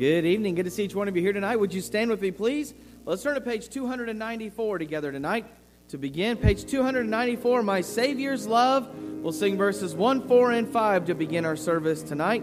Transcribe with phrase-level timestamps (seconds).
[0.00, 0.54] Good evening.
[0.54, 1.56] Good to see each one of you here tonight.
[1.56, 2.72] Would you stand with me, please?
[3.04, 5.44] Let's turn to page 294 together tonight.
[5.88, 8.88] To begin, page 294, My Savior's Love.
[8.96, 12.42] We'll sing verses 1, 4, and 5 to begin our service tonight.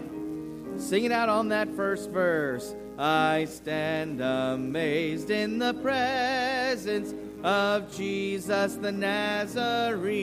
[0.76, 2.76] Sing it out on that first verse.
[2.96, 7.12] I stand amazed in the presence
[7.42, 10.14] of Jesus the Nazarene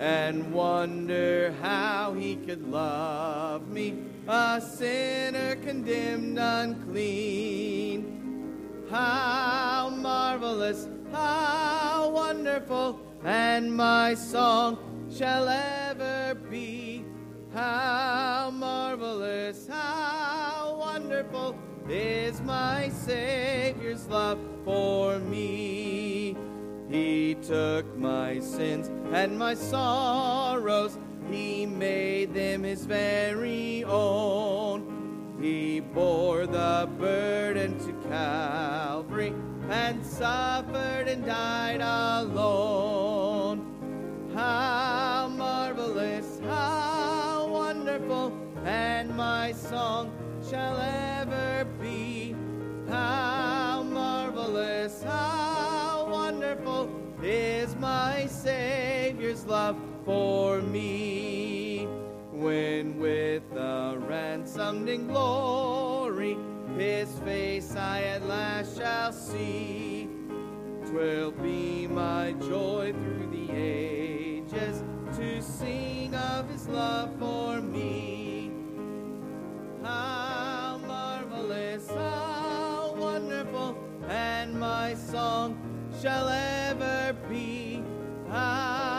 [0.00, 8.08] and wonder how he could love me, a sinner condemned unclean.
[8.90, 14.78] How marvelous, how wonderful, and my song
[15.10, 17.04] shall ever be.
[17.52, 21.56] How marvelous, how wonderful
[21.88, 26.36] is my Savior's love for me.
[26.88, 30.98] He took my sins and my sorrows,
[31.30, 35.38] He made them His very own.
[35.40, 39.34] He bore the burden to Calvary
[39.68, 43.66] and suffered and died alone.
[44.34, 48.32] How marvelous, how wonderful,
[48.64, 50.12] and my song
[50.48, 52.36] shall ever be.
[52.88, 56.88] How marvelous, how wonderful
[57.22, 61.86] is my Savior's love for me.
[62.32, 66.36] When with the ransomed in glory,
[66.76, 70.08] his face I at last shall see.
[70.86, 74.82] Twill be my joy through the ages
[75.16, 78.50] to sing of his love for me.
[79.82, 83.76] How marvelous, how wonderful,
[84.08, 85.56] and my song
[86.00, 87.82] shall ever be.
[88.28, 88.91] How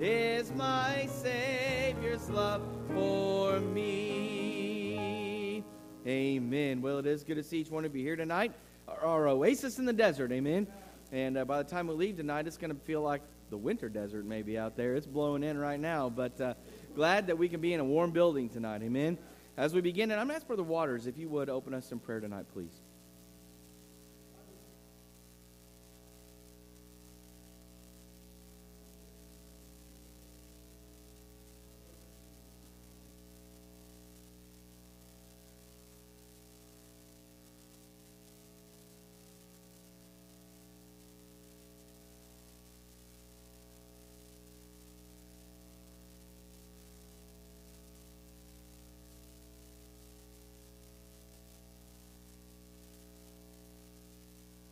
[0.00, 2.62] is my Savior's love
[2.94, 5.62] for me.
[6.06, 6.80] Amen.
[6.80, 8.54] Well, it is good to see each one of you here tonight.
[8.88, 10.66] Our, our oasis in the desert, amen.
[11.12, 13.90] And uh, by the time we leave tonight, it's going to feel like the winter
[13.90, 14.94] desert maybe out there.
[14.94, 16.54] It's blowing in right now, but uh,
[16.94, 19.18] glad that we can be in a warm building tonight, amen.
[19.58, 21.92] As we begin, and I'm going to ask Brother Waters if you would open us
[21.92, 22.80] in prayer tonight, please.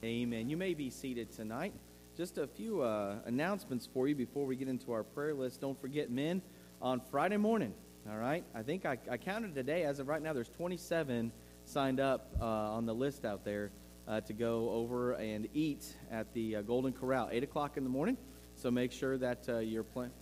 [0.09, 0.49] Amen.
[0.49, 1.75] You may be seated tonight.
[2.17, 5.61] Just a few uh, announcements for you before we get into our prayer list.
[5.61, 6.41] Don't forget, men,
[6.81, 7.75] on Friday morning,
[8.11, 8.43] all right?
[8.55, 9.83] I think I, I counted today.
[9.83, 11.31] As of right now, there's 27
[11.67, 13.71] signed up uh, on the list out there
[14.09, 17.91] uh, to go over and eat at the uh, Golden Corral, 8 o'clock in the
[17.91, 18.17] morning.
[18.55, 20.13] So make sure that uh, you're playing.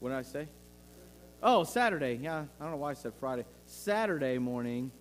[0.00, 0.46] What did I say?
[1.42, 2.20] Oh, Saturday.
[2.22, 3.46] Yeah, I don't know why I said Friday.
[3.64, 4.92] Saturday morning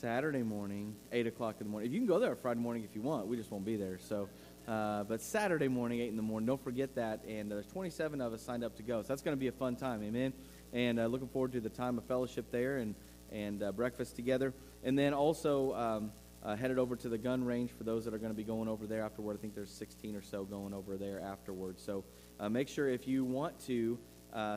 [0.00, 1.88] Saturday morning, 8 o'clock in the morning.
[1.88, 3.98] If you can go there Friday morning if you want, we just won't be there.
[3.98, 4.28] So,
[4.68, 7.24] uh, but Saturday morning, 8 in the morning, don't forget that.
[7.26, 9.00] And uh, there's 27 of us signed up to go.
[9.00, 10.02] So that's going to be a fun time.
[10.02, 10.34] Amen.
[10.74, 12.94] And uh, looking forward to the time of fellowship there and,
[13.32, 14.52] and uh, breakfast together.
[14.84, 16.12] And then also um,
[16.42, 18.68] uh, headed over to the gun range for those that are going to be going
[18.68, 19.38] over there afterward.
[19.38, 21.82] I think there's 16 or so going over there afterwards.
[21.82, 22.04] So
[22.38, 23.98] uh, make sure if you want to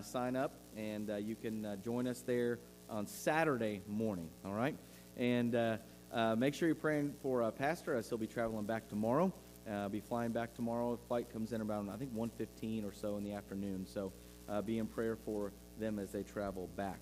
[0.01, 2.59] sign up and you can join us there
[2.89, 4.29] on Saturday morning.
[4.43, 4.75] All right.
[5.19, 5.77] And uh,
[6.13, 9.33] uh, make sure you're praying for uh, Pastor as he'll be traveling back tomorrow.
[9.69, 10.95] Uh, be flying back tomorrow.
[10.95, 13.85] The flight comes in around, I think, 1.15 or so in the afternoon.
[13.85, 14.13] So
[14.47, 17.01] uh, be in prayer for them as they travel back.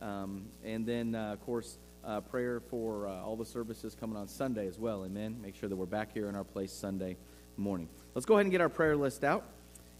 [0.00, 1.78] Um, and then, uh, of course,
[2.30, 5.04] prayer for all the services coming on Sunday as well.
[5.04, 5.36] Amen.
[5.42, 7.16] Make sure that we're back here in our place Sunday
[7.56, 7.88] morning.
[8.14, 9.44] Let's go ahead and get our prayer list out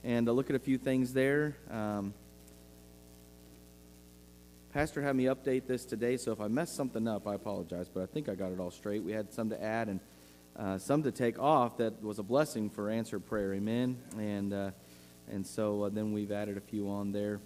[0.04, 1.56] and look at a few things there.
[1.69, 2.14] Um,
[4.76, 8.02] Pastor had me update this today, so if I messed something up, I apologize, but
[8.02, 9.02] I think I got it all straight.
[9.02, 10.00] We had some to add and
[10.55, 13.55] uh, some to take off that was a blessing for answered prayer.
[13.55, 13.96] Amen.
[14.19, 14.70] And, uh,
[15.32, 17.40] and so uh, then we've added a few on there.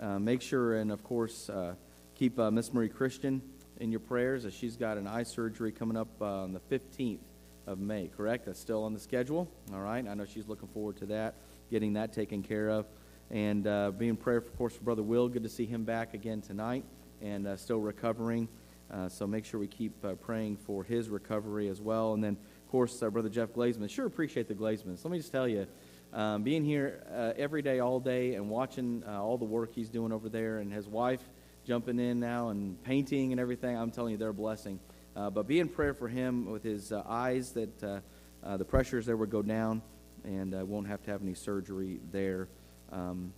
[0.00, 1.76] Uh, make sure, and of course, uh,
[2.16, 3.40] keep uh, Miss Marie Christian
[3.78, 7.20] in your prayers as she's got an eye surgery coming up on the 15th
[7.68, 8.46] of May, correct?
[8.46, 9.48] That's still on the schedule.
[9.72, 10.04] All right.
[10.04, 11.36] I know she's looking forward to that,
[11.70, 12.86] getting that taken care of
[13.30, 15.28] and uh, being prayer, of course, for Brother Will.
[15.28, 16.84] Good to see him back again tonight
[17.22, 18.48] and uh, still recovering.
[18.90, 22.12] Uh, so make sure we keep uh, praying for his recovery as well.
[22.14, 23.88] And then, of course, uh, Brother Jeff Glazman.
[23.88, 25.04] Sure appreciate the Glazmans.
[25.04, 25.66] Let me just tell you,
[26.12, 30.12] um, being here uh, every day, all day, and watching all the work he's doing
[30.12, 31.22] over there, and his wife
[31.66, 33.76] jumping in now and painting and everything.
[33.76, 34.78] I'm telling you, they're a blessing.
[35.14, 39.42] But be in prayer for him with his eyes that the pressures there would go
[39.42, 39.82] down
[40.24, 42.48] and won't have to have any surgery there.
[42.94, 43.32] Um,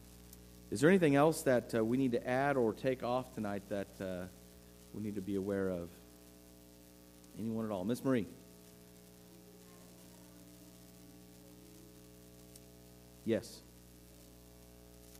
[0.70, 3.88] is there anything else that uh, we need to add or take off tonight that
[4.00, 4.26] uh,
[4.92, 5.88] we need to be aware of?
[7.38, 7.84] Anyone at all?
[7.84, 8.26] Miss Marie.
[13.24, 13.62] Yes.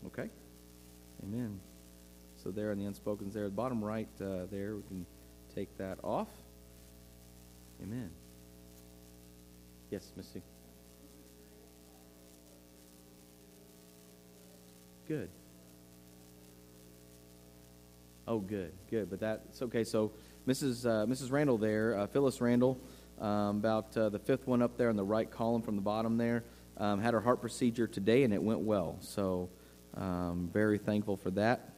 [0.07, 0.29] Okay.
[1.23, 1.59] Amen.
[2.43, 5.07] So there in the unspokens there, at the bottom right uh, there, we can
[5.55, 6.29] take that off.
[7.83, 8.11] Amen.
[9.91, 10.43] Yes, Missy.
[15.09, 15.29] Good.
[18.29, 19.09] Oh, good, good.
[19.09, 19.85] But that's okay.
[19.85, 20.11] So,
[20.49, 20.85] Mrs.
[20.85, 21.31] Uh, Mrs.
[21.31, 22.79] Randall there, uh, Phyllis Randall,
[23.21, 26.17] um, about uh, the fifth one up there in the right column from the bottom
[26.17, 26.43] there,
[26.79, 28.97] um, had her heart procedure today and it went well.
[29.01, 29.49] So,
[29.95, 31.71] um, very thankful for that.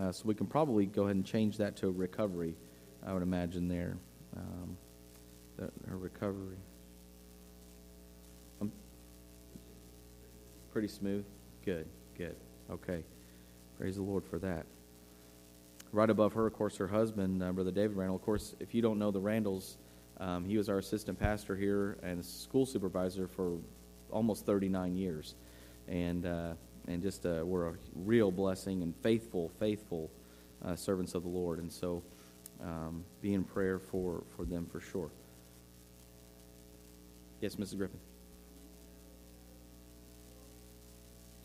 [0.00, 2.54] Uh, so we can probably go ahead and change that to a recovery.
[3.04, 3.96] I would imagine there,
[4.36, 4.76] um,
[5.58, 6.56] that, her recovery.
[8.60, 8.72] Um,
[10.72, 11.24] pretty smooth.
[11.64, 11.86] Good,
[12.16, 12.36] good.
[12.70, 13.04] Okay.
[13.78, 14.66] Praise the Lord for that.
[15.92, 18.16] Right above her, of course, her husband, uh, Brother David Randall.
[18.16, 19.76] Of course, if you don't know the Randalls,
[20.18, 23.58] um, he was our assistant pastor here and school supervisor for
[24.10, 25.34] almost 39 years.
[25.88, 26.54] And, uh,
[26.88, 30.10] and just uh, were a real blessing and faithful, faithful
[30.64, 31.58] uh, servants of the Lord.
[31.58, 32.02] And so
[32.62, 35.10] um, be in prayer for, for them for sure.
[37.40, 37.76] Yes, Mrs.
[37.76, 38.00] Griffin.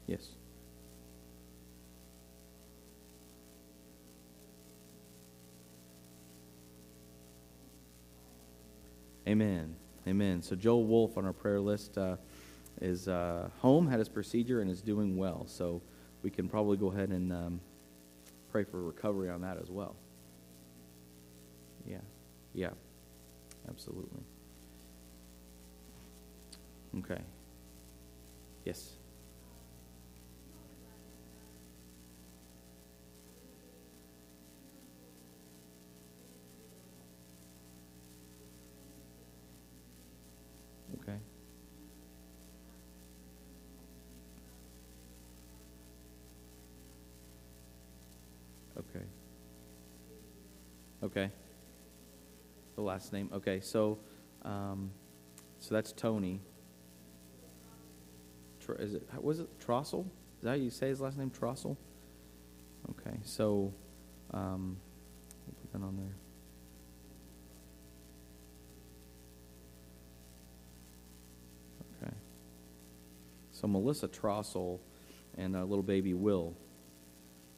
[0.08, 0.30] Yes.
[9.32, 9.78] Amen.
[10.10, 10.42] Amen.
[10.42, 12.18] So Joel Wolf on our prayer list uh,
[12.82, 15.46] is uh, home, had his procedure, and is doing well.
[15.48, 15.82] So
[16.22, 17.62] we can probably go ahead and um,
[18.52, 19.96] pray for recovery on that as well.
[21.88, 22.00] Yeah.
[22.54, 22.72] Yeah.
[23.70, 24.20] Absolutely.
[26.98, 27.22] Okay.
[28.66, 28.92] Yes.
[51.12, 51.30] Okay.
[52.76, 53.30] The last name.
[53.34, 53.60] Okay.
[53.60, 54.00] So,
[54.44, 54.92] um,
[55.60, 56.40] so that's Tony.
[58.80, 60.06] Is it was it Trossel?
[60.06, 61.30] Is that how you say his last name?
[61.30, 61.76] Trossel.
[62.92, 63.18] Okay.
[63.24, 63.74] So,
[64.34, 64.78] um,
[65.46, 66.16] we'll put that on there.
[72.02, 72.16] Okay.
[73.52, 74.80] So Melissa Trossel
[75.38, 76.56] and uh, little baby Will,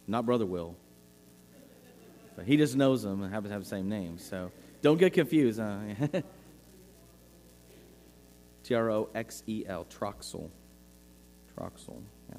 [0.07, 0.75] not brother Will,
[2.36, 4.18] but he just knows them and happens to have the same name.
[4.18, 5.60] So don't get confused.
[8.63, 10.50] T R O X E L, Troxel.
[11.56, 12.38] Troxel, yeah.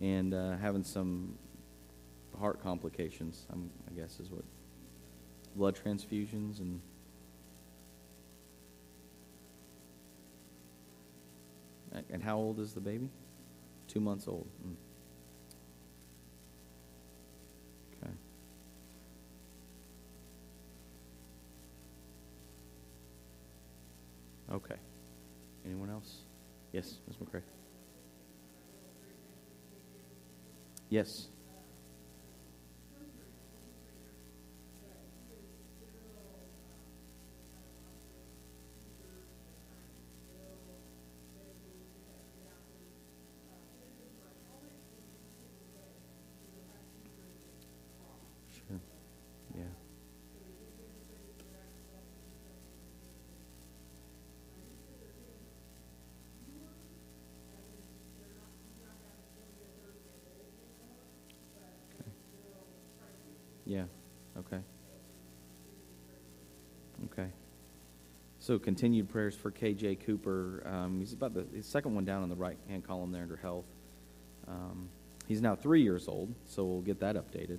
[0.00, 1.36] And uh, having some
[2.38, 4.44] heart complications, I'm, I guess is what.
[5.56, 6.80] Blood transfusions and.
[12.10, 13.08] And how old is the baby?
[13.88, 14.46] Two months old.
[14.64, 14.74] Mm.
[24.52, 24.76] Okay.
[25.64, 26.22] Anyone else?
[26.72, 27.16] Yes, Ms.
[27.16, 27.42] McCray.
[30.88, 31.28] Yes.
[63.68, 63.84] Yeah.
[64.38, 64.60] Okay.
[67.12, 67.28] Okay.
[68.40, 70.62] So continued prayers for KJ Cooper.
[70.66, 73.36] Um, he's about the, the second one down on the right hand column there under
[73.36, 73.66] health.
[74.48, 74.88] Um,
[75.26, 77.58] he's now three years old, so we'll get that updated.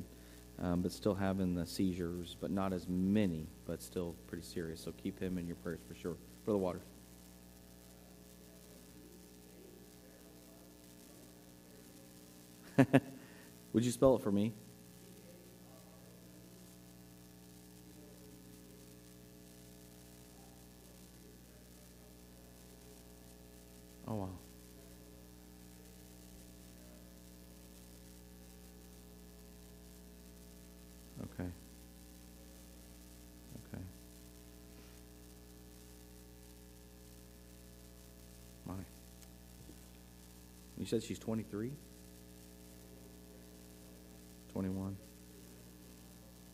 [0.61, 4.81] Um, but still having the seizures, but not as many, but still pretty serious.
[4.81, 6.17] So keep him in your prayers for sure.
[6.43, 6.81] Brother Waters.
[13.73, 14.53] Would you spell it for me?
[24.09, 24.29] Oh, wow.
[40.89, 41.71] Said she's 23?
[44.51, 44.97] 21.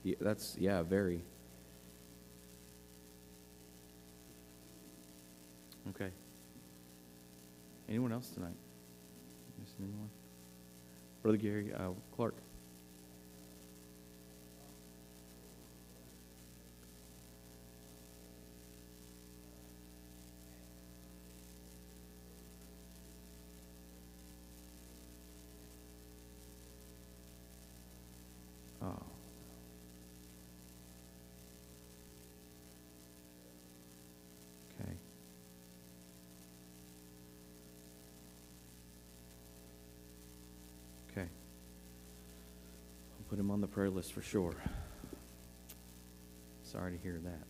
[0.03, 1.23] Yeah, that's, yeah, very.
[5.89, 6.11] Okay.
[7.87, 8.55] Anyone else tonight?
[9.59, 10.09] Missing anyone?
[11.23, 12.35] Brother Gary uh, Clark.
[28.85, 29.01] Oh.
[34.79, 34.91] Okay.
[41.11, 41.27] Okay.
[43.17, 44.55] I'll put him on the prayer list for sure.
[46.63, 47.43] Sorry to hear that.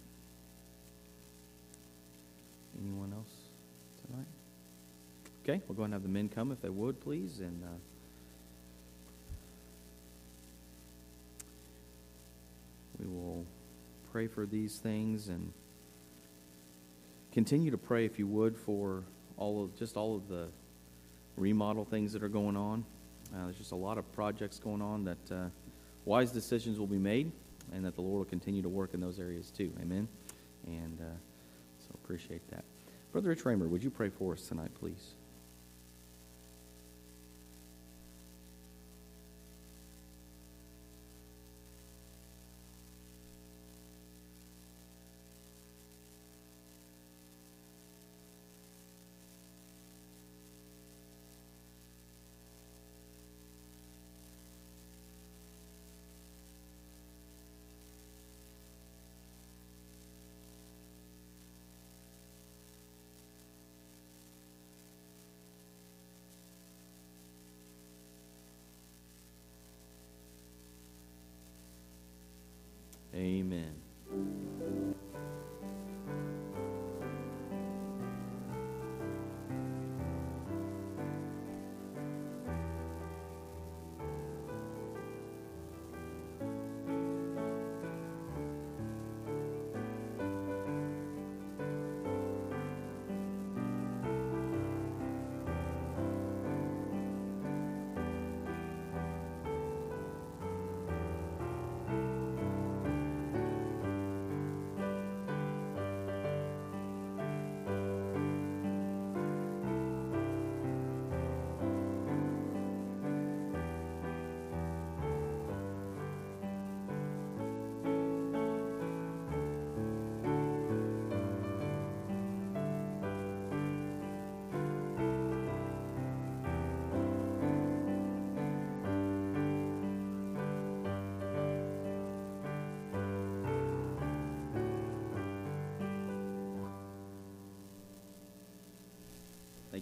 [2.81, 3.29] Anyone else
[4.03, 4.25] tonight?
[5.43, 7.63] Okay, we'll go and have the men come if they would, please, and.
[7.63, 7.67] Uh,
[12.97, 13.45] We will
[14.11, 15.51] pray for these things and
[17.33, 19.03] continue to pray, if you would, for
[19.37, 20.47] all of just all of the
[21.35, 22.85] remodel things that are going on.
[23.35, 25.49] Uh, there's just a lot of projects going on that uh,
[26.05, 27.31] wise decisions will be made,
[27.73, 29.71] and that the Lord will continue to work in those areas too.
[29.81, 30.07] Amen.
[30.65, 31.15] And uh,
[31.79, 32.63] so appreciate that.
[33.11, 35.15] Brother Rich Raymer, would you pray for us tonight, please?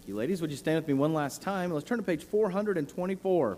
[0.03, 0.41] Thank you, ladies.
[0.41, 1.71] Would you stand with me one last time?
[1.71, 3.57] Let's turn to page 424.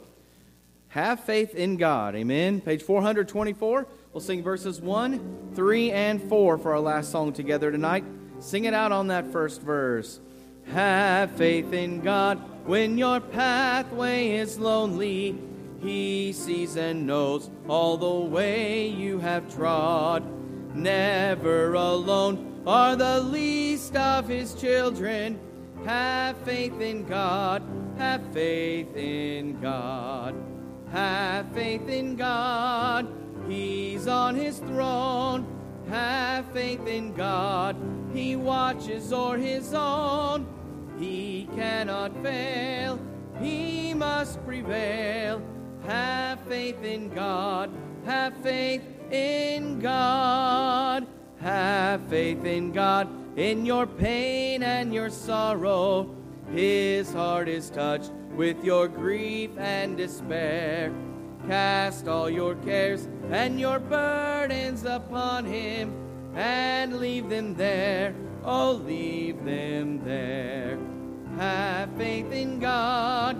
[0.89, 2.15] Have faith in God.
[2.15, 2.61] Amen.
[2.61, 3.87] Page 424.
[4.13, 8.03] We'll sing verses 1, 3, and 4 for our last song together tonight.
[8.37, 10.19] Sing it out on that first verse.
[10.67, 12.37] Have faith in God
[12.67, 15.35] when your pathway is lonely.
[15.81, 20.23] He sees and knows all the way you have trod.
[20.75, 25.39] Never alone are the least of his children.
[25.85, 27.61] Have faith in God,
[27.97, 30.33] have faith in God.
[30.91, 33.07] Have faith in God,
[33.47, 35.45] He's on His throne.
[35.89, 37.75] Have faith in God,
[38.11, 40.47] He watches o'er His own.
[40.97, 42.99] He cannot fail,
[43.39, 45.39] He must prevail.
[45.85, 47.69] Have faith in God,
[48.05, 51.05] have faith in God.
[51.45, 56.09] Have faith in God in your pain and your sorrow.
[56.51, 60.91] His heart is touched with your grief and despair.
[61.47, 65.93] Cast all your cares and your burdens upon him
[66.33, 68.15] and leave them there.
[68.43, 70.79] Oh, leave them there.
[71.37, 73.37] Have faith in God.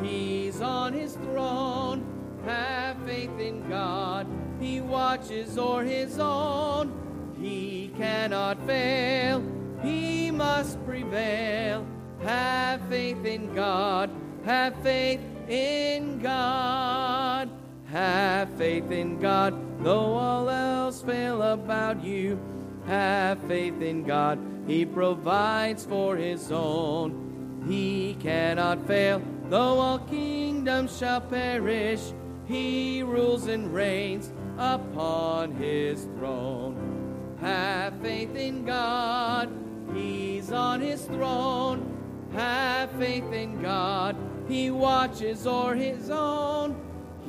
[0.00, 2.06] He's on his throne.
[2.44, 4.28] Have faith in God.
[4.60, 7.07] He watches o'er his own.
[7.40, 9.42] He cannot fail,
[9.82, 11.86] he must prevail.
[12.22, 14.10] Have faith in God,
[14.44, 17.50] have faith in God.
[17.86, 22.38] Have faith in God, though all else fail about you.
[22.86, 27.64] Have faith in God, He provides for His own.
[27.66, 32.12] He cannot fail, Though all kingdoms shall perish,
[32.46, 36.97] he rules and reigns upon his throne.
[37.40, 39.50] Have faith in God,
[39.94, 41.94] he's on his throne.
[42.32, 44.16] Have faith in God,
[44.48, 46.80] he watches o'er his own.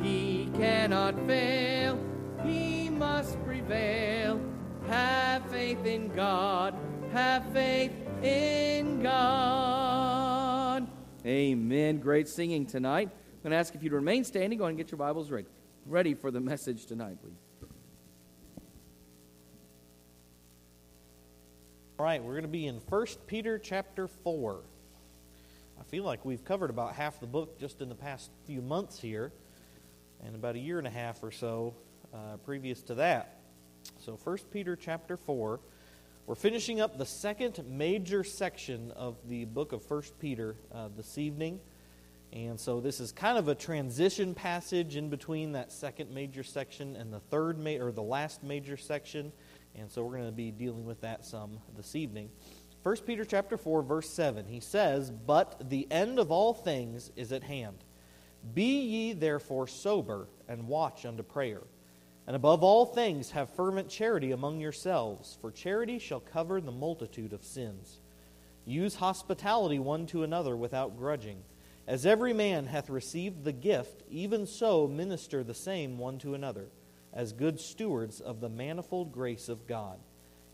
[0.02, 2.00] He cannot fail,
[2.44, 4.42] he must prevail.
[4.88, 6.76] Have faith in God,
[7.12, 10.88] have faith in God.
[11.26, 12.00] Amen.
[12.00, 13.10] Great singing tonight.
[13.12, 14.58] I'm going to ask if you'd remain standing.
[14.58, 15.48] Go ahead and get your Bibles ready.
[15.86, 17.49] Ready for the message tonight, please.
[22.00, 24.62] All right, we're going to be in 1 Peter chapter 4.
[25.78, 29.02] I feel like we've covered about half the book just in the past few months
[29.02, 29.34] here,
[30.24, 31.76] and about a year and a half or so
[32.14, 33.42] uh, previous to that.
[34.00, 35.60] So 1 Peter chapter 4.
[36.26, 41.18] We're finishing up the second major section of the book of 1 Peter uh, this
[41.18, 41.60] evening.
[42.32, 46.96] And so this is kind of a transition passage in between that second major section
[46.96, 49.34] and the third ma- or the last major section.
[49.80, 52.30] And so we're going to be dealing with that some this evening.
[52.84, 54.46] 1 Peter chapter 4 verse 7.
[54.48, 57.84] He says, "But the end of all things is at hand.
[58.54, 61.64] Be ye therefore sober and watch unto prayer."
[62.28, 67.34] And above all things, have fervent charity among yourselves, for charity shall cover the multitude
[67.34, 68.00] of sins.
[68.66, 71.44] Use hospitality one to another without grudging.
[71.88, 76.70] As every man hath received the gift, even so minister the same one to another,
[77.14, 80.00] as good stewards of the manifold grace of God.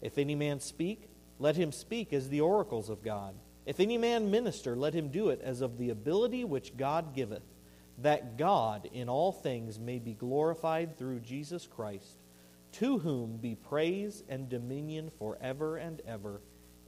[0.02, 3.36] If any man speak, let him speak as the oracles of God.
[3.66, 7.44] If any man minister, let him do it as of the ability which God giveth
[8.00, 12.18] that God in all things may be glorified through Jesus Christ,
[12.74, 16.42] to whom be praise and dominion forever and ever.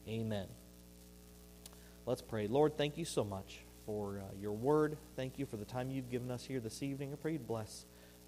[0.07, 0.47] Amen.
[2.05, 2.47] Let's pray.
[2.47, 4.97] Lord, thank you so much for uh, your word.
[5.15, 7.13] Thank you for the time you've given us here this evening.
[7.13, 7.85] I pray you'd bless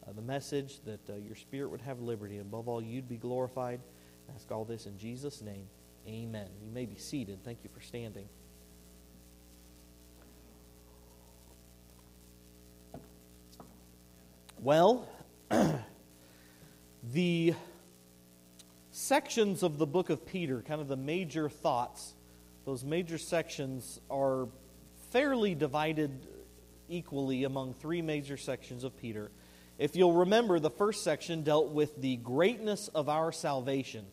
[0.09, 3.17] uh, the message, that uh, your spirit would have liberty, and above all, you'd be
[3.17, 3.79] glorified.
[4.27, 5.67] I ask all this in Jesus' name.
[6.07, 6.47] Amen.
[6.63, 7.43] You may be seated.
[7.43, 8.27] Thank you for standing.
[14.57, 15.07] Well,
[17.13, 17.53] the
[18.91, 22.15] sections of the book of Peter, kind of the major thoughts,
[22.65, 24.47] those major sections are
[25.11, 26.27] fairly divided
[26.87, 29.31] equally among three major sections of Peter.
[29.79, 34.05] If you'll remember, the first section dealt with the greatness of our salvation.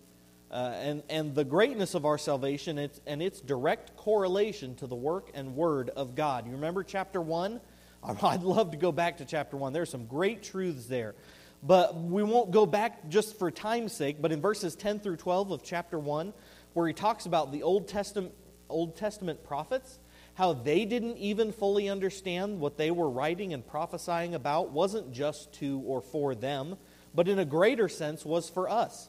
[0.49, 4.95] Uh, and, and the greatness of our salvation it's, and its direct correlation to the
[4.95, 6.47] work and word of God.
[6.47, 7.61] You remember chapter 1?
[8.23, 9.73] I'd love to go back to chapter 1.
[9.73, 11.17] There's some great truths there.
[11.65, 15.51] But we won't go back just for time's sake, but in verses 10 through 12
[15.51, 16.33] of chapter 1,
[16.75, 18.33] where he talks about the Old Testament,
[18.69, 19.99] Old Testament prophets,
[20.37, 25.53] how they didn't even fully understand what they were writing and prophesying about wasn't just
[25.55, 26.77] to or for them,
[27.15, 29.09] but in a greater sense was for us.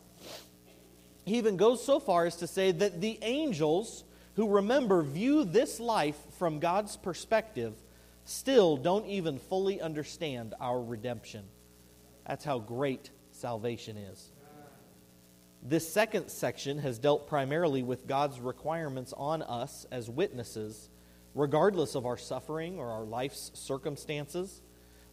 [1.26, 5.82] He even goes so far as to say that the angels who remember view this
[5.82, 7.74] life from God's perspective
[8.24, 11.44] still don't even fully understand our redemption.
[12.26, 14.32] That's how great salvation is.
[15.62, 20.90] This second section has dealt primarily with God's requirements on us as witnesses,
[21.38, 24.62] regardless of our suffering or our life's circumstances.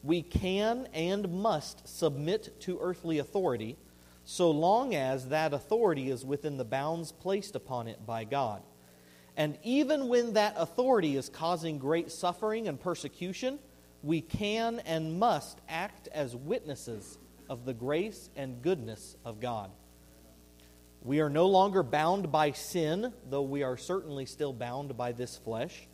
[0.03, 3.77] We can and must submit to earthly authority
[4.25, 8.63] so long as that authority is within the bounds placed upon it by God.
[9.37, 13.59] And even when that authority is causing great suffering and persecution,
[14.03, 17.19] we can and must act as witnesses
[17.51, 19.71] of the grace and goodness of God.
[21.03, 25.37] We are no longer bound by sin, though we are certainly still bound by this
[25.37, 25.87] flesh.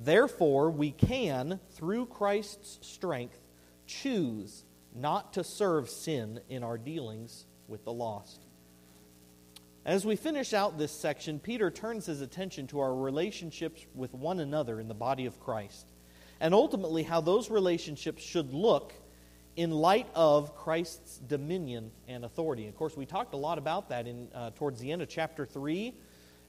[0.00, 3.40] Therefore, we can, through Christ's strength,
[3.86, 8.40] choose not to serve sin in our dealings with the lost.
[9.84, 14.38] As we finish out this section, Peter turns his attention to our relationships with one
[14.38, 15.88] another in the body of Christ,
[16.40, 18.92] and ultimately how those relationships should look
[19.56, 22.68] in light of Christ's dominion and authority.
[22.68, 25.44] Of course, we talked a lot about that in uh, towards the end of chapter
[25.44, 25.94] three,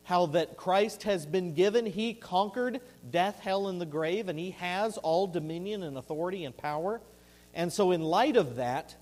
[0.09, 4.49] how that Christ has been given; He conquered death, hell, and the grave, and He
[4.51, 6.99] has all dominion and authority and power.
[7.53, 8.95] And so, in light of that,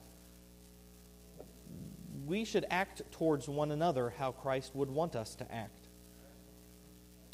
[2.26, 5.88] we should act towards one another how Christ would want us to act.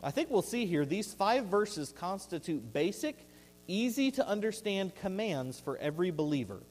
[0.04, 3.18] I think we'll see here these five verses constitute basic,
[3.68, 6.62] easy to understand commands for every believer.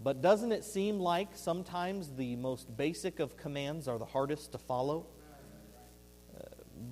[0.00, 4.58] But doesn't it seem like sometimes the most basic of commands are the hardest to
[4.58, 5.06] follow?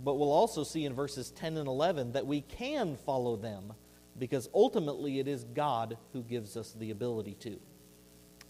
[0.04, 3.72] But we'll also see in verses 10 and 11 that we can follow them
[4.18, 7.58] because ultimately it is God who gives us the ability to.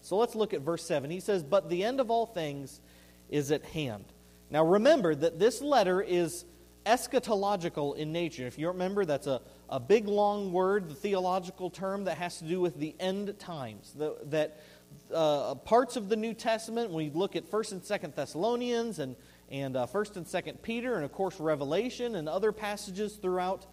[0.01, 1.09] So let's look at verse 7.
[1.09, 2.81] He says, But the end of all things
[3.29, 4.05] is at hand.
[4.49, 6.45] Now remember that this letter is
[6.85, 8.47] eschatological in nature.
[8.47, 12.45] If you remember, that's a, a big long word, the theological term that has to
[12.45, 13.93] do with the end times.
[13.95, 14.59] The, that
[15.13, 19.15] uh, parts of the New Testament, when we look at 1st and 2nd Thessalonians and,
[19.51, 23.65] and uh, 1st and 2nd Peter, and of course Revelation and other passages throughout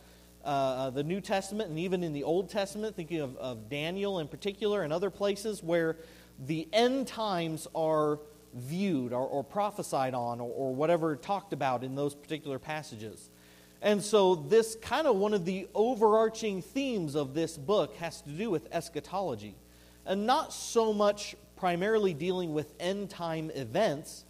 [0.45, 4.19] uh, uh, the New Testament and even in the Old Testament, thinking of, of Daniel
[4.19, 5.97] in particular and other places where
[6.47, 8.19] the end times are
[8.55, 13.31] viewed or, or prophesied on or, or whatever talked about in those particular passages.
[13.81, 18.31] And so, this kind of one of the overarching themes of this book has to
[18.31, 19.55] do with eschatology.
[20.05, 24.25] And not so much primarily dealing with end time events,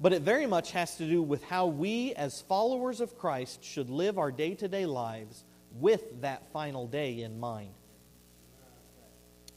[0.00, 3.90] but it very much has to do with how we, as followers of Christ, should
[3.90, 5.44] live our day to day lives
[5.78, 7.72] with that final day in mind.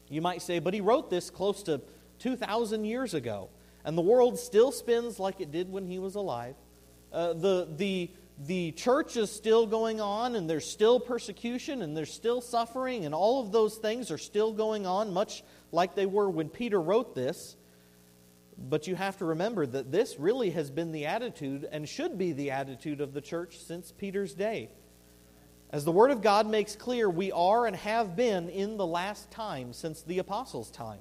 [0.08, 1.80] You might say, but he wrote this close to
[2.20, 3.50] 2,000 years ago,
[3.84, 6.54] and the world still spins like it did when he was alive.
[7.12, 8.10] Uh, the, the,
[8.46, 13.14] the church is still going on, and there's still persecution, and there's still suffering, and
[13.14, 17.14] all of those things are still going on, much like they were when Peter wrote
[17.14, 17.56] this.
[18.58, 22.32] But you have to remember that this really has been the attitude and should be
[22.32, 24.70] the attitude of the church since Peter's day.
[25.70, 29.30] As the Word of God makes clear, we are and have been in the last
[29.30, 31.00] time since the apostles' time.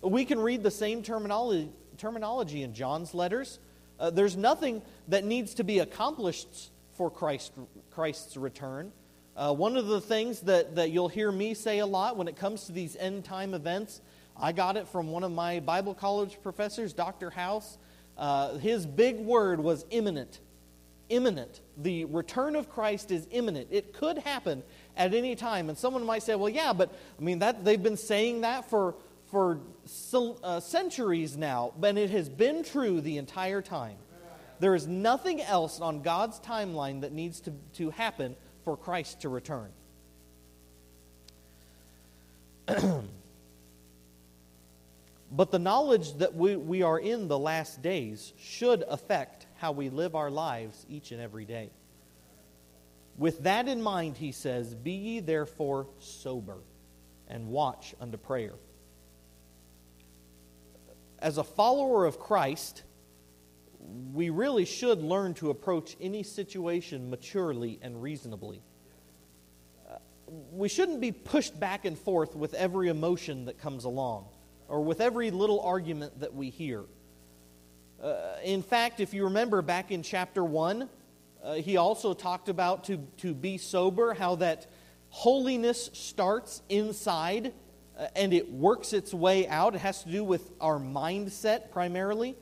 [0.00, 3.58] We can read the same terminology, terminology in John's letters.
[3.98, 7.52] Uh, there's nothing that needs to be accomplished for Christ,
[7.90, 8.92] Christ's return.
[9.36, 12.36] Uh, one of the things that, that you'll hear me say a lot when it
[12.36, 14.00] comes to these end time events,
[14.38, 17.30] I got it from one of my Bible college professors, Dr.
[17.30, 17.78] House.
[18.18, 20.40] Uh, his big word was imminent.
[21.08, 21.60] Imminent.
[21.76, 23.68] The return of Christ is imminent.
[23.70, 24.62] It could happen
[24.96, 25.68] at any time.
[25.68, 28.94] And someone might say, well, yeah, but I mean, that, they've been saying that for
[29.30, 29.58] for
[30.42, 33.96] uh, centuries now, but it has been true the entire time.
[34.60, 39.28] There is nothing else on God's timeline that needs to, to happen for Christ to
[39.28, 39.70] return.
[45.30, 49.88] but the knowledge that we, we are in the last days should affect how we
[49.88, 51.70] live our lives each and every day.
[53.16, 56.58] With that in mind, he says, Be ye therefore sober
[57.28, 58.52] and watch unto prayer
[61.18, 62.82] as a follower of Christ,
[64.12, 68.62] we really should learn to approach any situation maturely and reasonably.
[69.88, 69.96] Uh,
[70.52, 74.26] we shouldn't be pushed back and forth with every emotion that comes along
[74.68, 76.84] or with every little argument that we hear.
[78.02, 80.88] Uh, in fact, if you remember back in chapter 1,
[81.42, 84.66] uh, he also talked about to, to be sober, how that
[85.10, 87.52] holiness starts inside
[87.98, 89.74] uh, and it works its way out.
[89.74, 92.36] It has to do with our mindset primarily.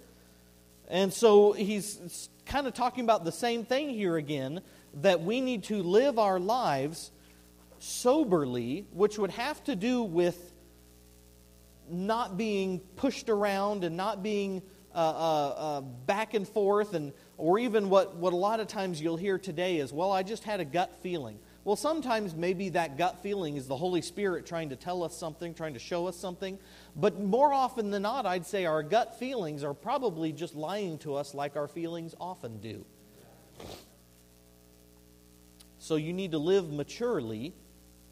[0.88, 4.60] And so he's kind of talking about the same thing here again
[4.94, 7.10] that we need to live our lives
[7.78, 10.52] soberly, which would have to do with
[11.88, 14.62] not being pushed around and not being
[14.94, 19.00] uh, uh, uh, back and forth, and or even what, what a lot of times
[19.00, 21.38] you'll hear today is, well, I just had a gut feeling.
[21.64, 25.54] Well, sometimes maybe that gut feeling is the Holy Spirit trying to tell us something,
[25.54, 26.58] trying to show us something.
[26.94, 31.14] But more often than not, I'd say our gut feelings are probably just lying to
[31.14, 32.84] us like our feelings often do.
[35.78, 37.52] So you need to live maturely,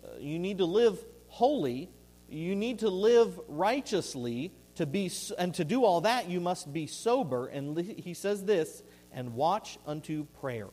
[0.02, 1.90] uh, you need to live holy,
[2.32, 4.52] you need to live righteously.
[4.76, 7.46] To be, and to do all that, you must be sober.
[7.46, 10.68] And he says this, and watch unto prayer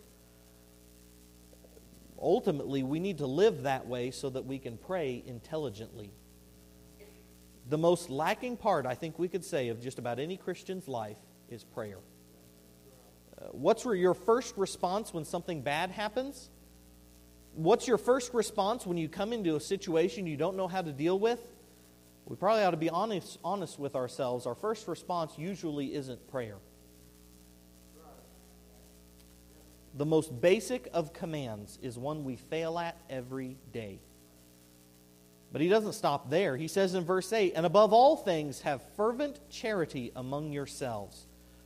[2.21, 6.11] ultimately, we need to live that way so that we can pray intelligently.
[7.67, 11.17] The most lacking part, I think we could say, of just about any Christian's life
[11.49, 11.99] is prayer.
[13.37, 16.49] Uh, what's your first response when something bad happens?
[17.53, 20.91] What's your first response when you come into a situation you don't know how to
[20.91, 21.39] deal with?
[22.25, 24.45] We probably ought to be honest, honest with ourselves.
[24.45, 26.57] Our first response usually isn't prayer.
[29.95, 33.99] The most basic of commands is one we fail at every day.
[35.51, 36.55] But he doesn't stop there.
[36.55, 41.25] He says in verse 8, and above all things, have fervent charity among yourselves.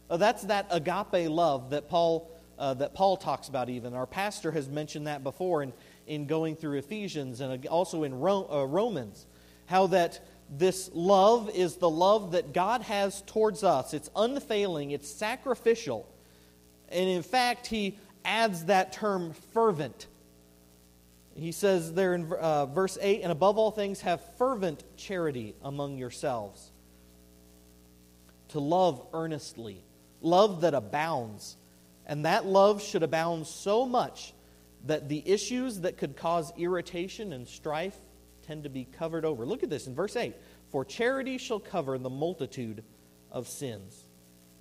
[0.09, 3.93] That's that agape love that Paul, uh, that Paul talks about, even.
[3.93, 5.73] Our pastor has mentioned that before in,
[6.07, 9.25] in going through Ephesians and also in Ro- uh, Romans.
[9.65, 13.93] How that this love is the love that God has towards us.
[13.93, 16.07] It's unfailing, it's sacrificial.
[16.89, 20.07] And in fact, he adds that term fervent.
[21.35, 25.97] He says there in uh, verse 8, and above all things, have fervent charity among
[25.97, 26.71] yourselves.
[28.49, 29.83] To love earnestly,
[30.21, 31.57] love that abounds.
[32.05, 34.33] And that love should abound so much
[34.85, 37.97] that the issues that could cause irritation and strife
[38.45, 39.45] tend to be covered over.
[39.45, 40.35] Look at this in verse 8
[40.71, 42.83] For charity shall cover the multitude
[43.31, 44.03] of sins.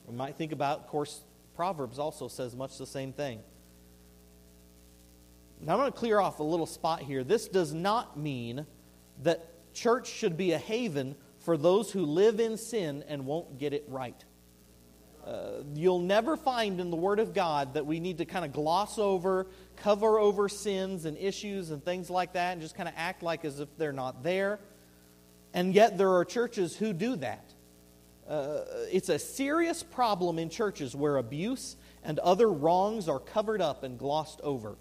[0.07, 1.21] We might think about, of course,
[1.57, 3.41] Proverbs also says much the same thing.
[5.61, 7.23] Now, I'm going to clear off a little spot here.
[7.23, 8.67] This does not mean
[9.23, 13.73] that church should be a haven for those who live in sin and won't get
[13.73, 14.25] it right.
[15.27, 18.53] Uh, you'll never find in the Word of God that we need to kind of
[18.53, 22.95] gloss over, cover over sins and issues and things like that, and just kind of
[22.97, 24.59] act like as if they're not there.
[25.55, 27.45] And yet, there are churches who do that.
[28.29, 33.85] Uh, it's a serious problem in churches where abuse and other wrongs are covered up
[33.85, 34.77] and glossed over.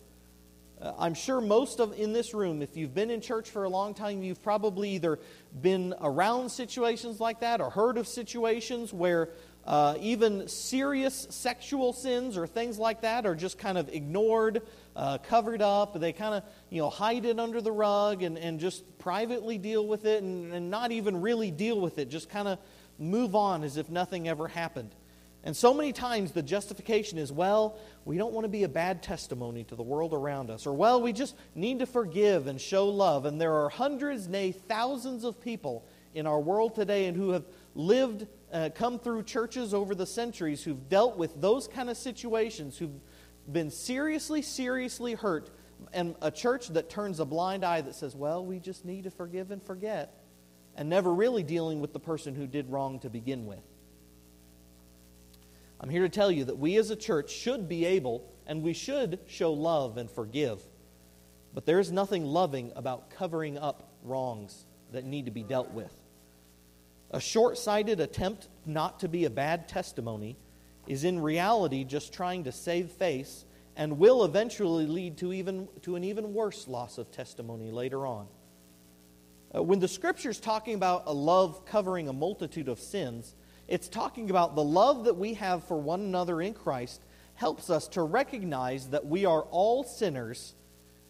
[0.81, 3.69] Uh, I'm sure most of in this room, if you've been in church for a
[3.69, 5.19] long time, you've probably either
[5.61, 9.29] been around situations like that or heard of situations where
[9.65, 14.61] uh, even serious sexual sins or things like that are just kind of ignored,
[14.95, 15.99] uh, covered up.
[15.99, 19.85] They kind of you know hide it under the rug and, and just privately deal
[19.85, 22.09] with it and, and not even really deal with it.
[22.09, 22.59] Just kind of
[22.97, 24.93] move on as if nothing ever happened.
[25.43, 29.01] And so many times the justification is, well, we don't want to be a bad
[29.01, 30.67] testimony to the world around us.
[30.67, 33.25] Or, well, we just need to forgive and show love.
[33.25, 37.45] And there are hundreds, nay, thousands of people in our world today and who have
[37.73, 42.77] lived, uh, come through churches over the centuries who've dealt with those kind of situations,
[42.77, 42.99] who've
[43.51, 45.49] been seriously, seriously hurt.
[45.93, 49.11] And a church that turns a blind eye that says, well, we just need to
[49.11, 50.23] forgive and forget.
[50.75, 53.63] And never really dealing with the person who did wrong to begin with.
[55.79, 58.73] I'm here to tell you that we as a church should be able and we
[58.73, 60.61] should show love and forgive.
[61.53, 65.91] But there is nothing loving about covering up wrongs that need to be dealt with.
[67.11, 70.37] A short sighted attempt not to be a bad testimony
[70.87, 73.45] is in reality just trying to save face
[73.75, 78.27] and will eventually lead to, even, to an even worse loss of testimony later on.
[79.53, 83.35] Uh, when the scripture's talking about a love covering a multitude of sins,
[83.67, 87.01] it's talking about the love that we have for one another in Christ
[87.35, 90.55] helps us to recognize that we are all sinners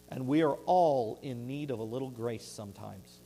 [0.08, 3.21] and we are all in need of a little grace sometimes.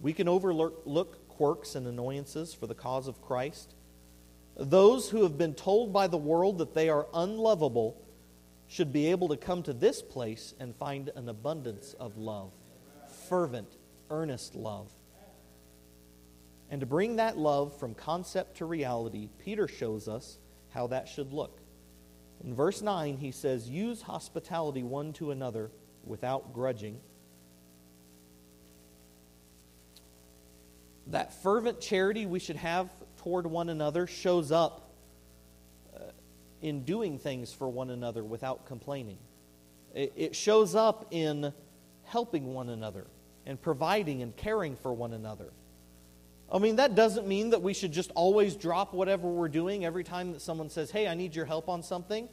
[0.00, 3.74] We can overlook quirks and annoyances for the cause of Christ.
[4.56, 8.02] Those who have been told by the world that they are unlovable
[8.68, 12.52] should be able to come to this place and find an abundance of love,
[13.28, 13.76] fervent,
[14.10, 14.88] earnest love.
[16.70, 20.38] And to bring that love from concept to reality, Peter shows us
[20.70, 21.60] how that should look.
[22.42, 25.70] In verse 9, he says, Use hospitality one to another
[26.04, 27.00] without grudging.
[31.08, 32.88] That fervent charity we should have
[33.18, 34.90] toward one another shows up
[35.94, 36.00] uh,
[36.62, 39.18] in doing things for one another without complaining.
[39.94, 41.52] It, shows up in
[42.04, 43.06] helping one another
[43.46, 45.52] and providing and caring for one another.
[46.52, 50.04] I mean, that doesn't mean that we should just always drop whatever we're doing every
[50.04, 52.28] time that someone says, hey, I need your help on something.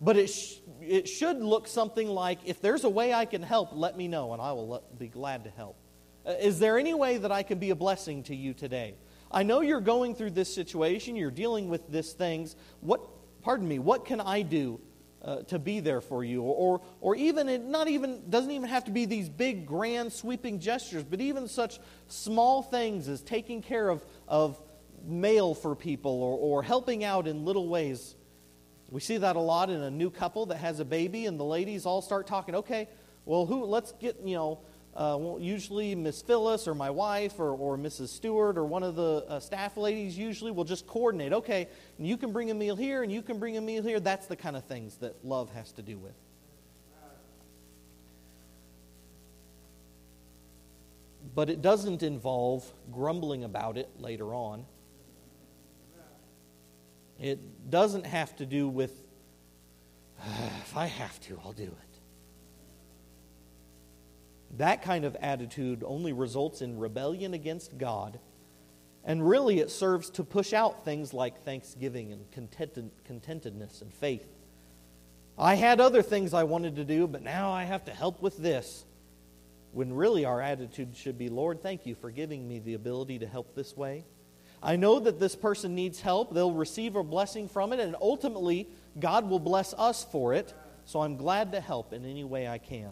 [0.00, 3.70] But it, sh- it should look something like, if there's a way I can help,
[3.72, 5.76] let me know, and I will be glad to help.
[6.26, 8.94] Uh, is there any way that I can be a blessing to you today?
[9.30, 12.56] I know you're going through this situation, you're dealing with these things.
[12.80, 13.00] What,
[13.42, 14.80] pardon me, what can I do
[15.22, 18.84] uh, to be there for you or or even it not even doesn't even have
[18.84, 21.78] to be these big grand sweeping gestures but even such
[22.08, 24.60] small things as taking care of of
[25.04, 28.16] mail for people or, or helping out in little ways
[28.88, 31.44] we see that a lot in a new couple that has a baby and the
[31.44, 32.88] ladies all start talking okay
[33.26, 34.60] well who let's get you know
[34.94, 38.08] uh, usually Miss Phyllis or my wife or, or Mrs.
[38.08, 41.32] Stewart or one of the uh, staff ladies usually will just coordinate.
[41.32, 44.00] Okay, you can bring a meal here and you can bring a meal here.
[44.00, 46.14] That's the kind of things that love has to do with.
[51.34, 54.66] But it doesn't involve grumbling about it later on.
[57.20, 58.90] It doesn't have to do with,
[60.62, 61.89] if I have to, I'll do it.
[64.56, 68.18] That kind of attitude only results in rebellion against God.
[69.04, 74.26] And really, it serves to push out things like thanksgiving and contented, contentedness and faith.
[75.38, 78.36] I had other things I wanted to do, but now I have to help with
[78.36, 78.84] this.
[79.72, 83.26] When really our attitude should be Lord, thank you for giving me the ability to
[83.26, 84.04] help this way.
[84.62, 86.34] I know that this person needs help.
[86.34, 90.52] They'll receive a blessing from it, and ultimately, God will bless us for it.
[90.84, 92.90] so I'm glad to help in any way I can.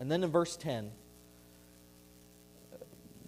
[0.00, 0.90] And then in verse 10,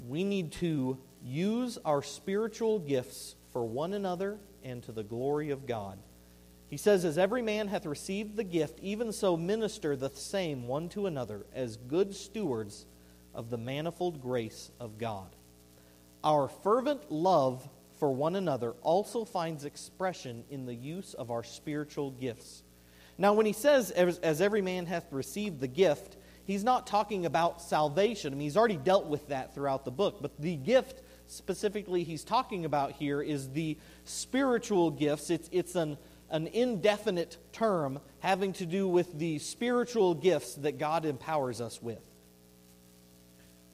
[0.09, 5.67] we need to use our spiritual gifts for one another and to the glory of
[5.67, 5.99] God.
[6.69, 10.89] He says, As every man hath received the gift, even so minister the same one
[10.91, 12.87] to another, as good stewards
[13.35, 15.29] of the manifold grace of God.
[16.23, 22.11] Our fervent love for one another also finds expression in the use of our spiritual
[22.11, 22.63] gifts.
[23.19, 27.27] Now, when he says, as, as, every man hath received the gift, he's not talking
[27.27, 28.33] about salvation.
[28.33, 30.19] I mean, he's already dealt with that throughout the book.
[30.21, 35.31] But the gift specifically he's talking about here is the spiritual gifts.
[35.31, 35.97] It's, it's an,
[36.31, 42.01] an indefinite term having to do with the spiritual gifts that God empowers us with.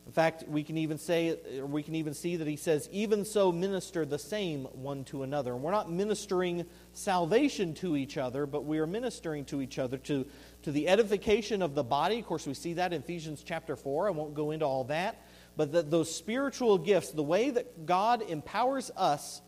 [0.06, 3.52] In fact, we can even say, we can even see that he says, even so
[3.52, 5.52] minister the same one to another.
[5.52, 9.98] And we're not ministering salvation to each other, but we are ministering to each other
[9.98, 10.26] to,
[10.62, 12.18] to the edification of the body.
[12.18, 14.08] Of course, we see that in Ephesians chapter 4.
[14.08, 15.26] I won't go into all that.
[15.56, 19.42] But that those spiritual gifts, the way that God empowers us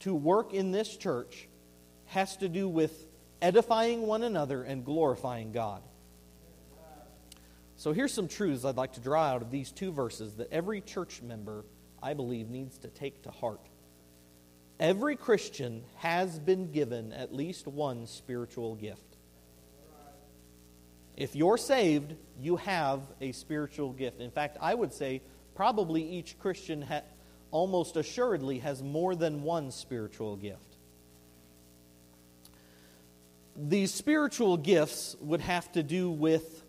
[0.00, 1.48] to work in this church,
[2.06, 3.06] has to do with
[3.42, 5.82] edifying one another and glorifying God.
[7.76, 10.80] So here's some truths I'd like to draw out of these two verses that every
[10.80, 11.64] church member,
[12.02, 13.60] I believe, needs to take to heart.
[14.80, 19.07] Every Christian has been given at least one spiritual gift.
[21.18, 24.20] If you're saved, you have a spiritual gift.
[24.20, 25.20] In fact, I would say
[25.56, 27.02] probably each Christian ha-
[27.50, 30.76] almost assuredly has more than one spiritual gift.
[33.56, 36.62] These spiritual gifts would have to do with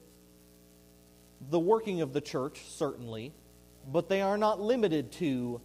[1.51, 3.31] the working of the church, certainly,
[3.87, 5.61] but they are not limited to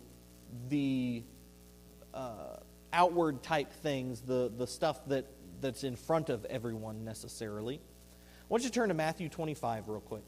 [0.68, 1.22] the
[2.12, 2.58] uh,
[2.92, 5.24] outward type things, the, the stuff that,
[5.62, 7.80] that's in front of everyone necessarily.
[8.44, 10.22] I want you to turn to Matthew 25 real quick.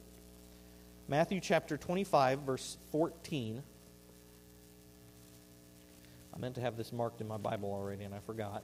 [1.07, 3.63] Matthew chapter 25, verse 14.
[6.35, 8.63] I meant to have this marked in my Bible already, and I forgot.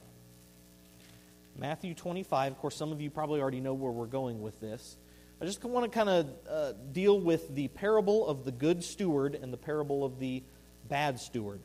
[1.55, 4.97] Matthew 25, of course, some of you probably already know where we're going with this.
[5.39, 9.35] I just want to kind of uh, deal with the parable of the good steward
[9.35, 10.41] and the parable of the
[10.89, 11.61] bad steward.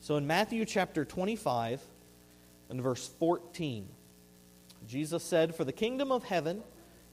[0.00, 1.80] So in Matthew chapter 25
[2.70, 3.88] and verse 14,
[4.86, 6.62] Jesus said, For the kingdom of heaven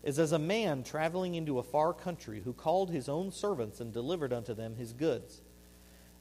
[0.03, 3.93] is as a man traveling into a far country who called his own servants and
[3.93, 5.41] delivered unto them his goods.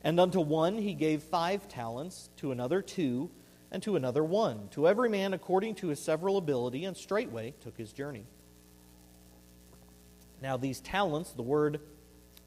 [0.02, 3.30] And unto one he gave five talents, to another two,
[3.70, 7.76] and to another one, to every man according to his several ability, and straightway took
[7.76, 8.24] his journey.
[10.42, 11.80] Now, these talents, the word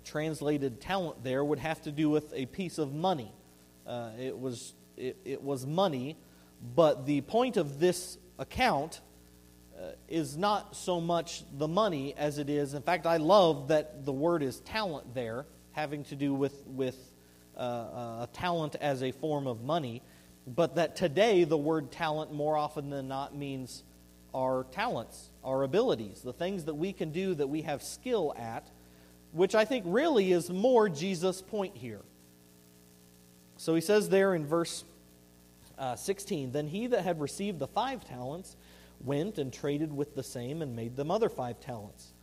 [0.03, 3.31] translated talent there, would have to do with a piece of money.
[3.87, 6.17] Uh, it, was, it, it, was money,
[6.75, 9.01] but the point of this account
[9.77, 12.73] uh, is not so much the money as it is.
[12.73, 16.97] In fact, I love that the word is talent there, having to do with, with
[17.57, 20.01] uh, uh talent as a form of money,
[20.47, 23.83] but that today the word talent more often than not means
[24.33, 28.69] our talents, our abilities, the things that we can do that we have skill at,
[29.31, 32.01] which I think really is more Jesus' point here.
[33.57, 34.83] So he says there in verse
[35.77, 38.55] uh, 16 Then he that had received the five talents
[39.03, 42.13] went and traded with the same and made them other five talents.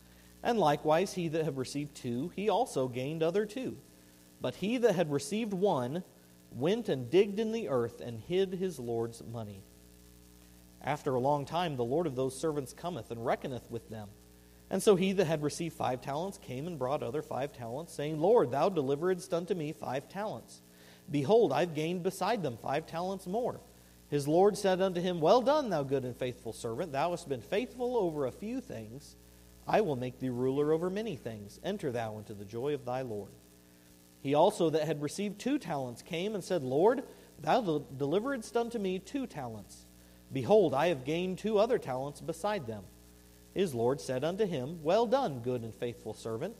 [0.41, 3.77] And likewise, he that had received two, he also gained other two.
[4.41, 6.03] But he that had received one
[6.51, 9.63] went and digged in the earth and hid his Lord's money.
[10.81, 14.09] After a long time, the Lord of those servants cometh and reckoneth with them.
[14.69, 18.19] And so he that had received five talents came and brought other five talents, saying,
[18.19, 20.61] Lord, thou deliveredst unto me five talents.
[21.09, 23.59] Behold, I've gained beside them five talents more.
[24.09, 26.91] His Lord said unto him, Well done, thou good and faithful servant.
[26.91, 29.15] Thou hast been faithful over a few things.
[29.67, 31.59] I will make thee ruler over many things.
[31.63, 33.31] Enter thou into the joy of thy Lord.
[34.21, 37.03] He also that had received two talents came and said, Lord,
[37.41, 39.85] thou deliveredst unto me two talents.
[40.31, 42.83] Behold, I have gained two other talents beside them.
[43.53, 46.55] His Lord said unto him, Well done, good and faithful servant.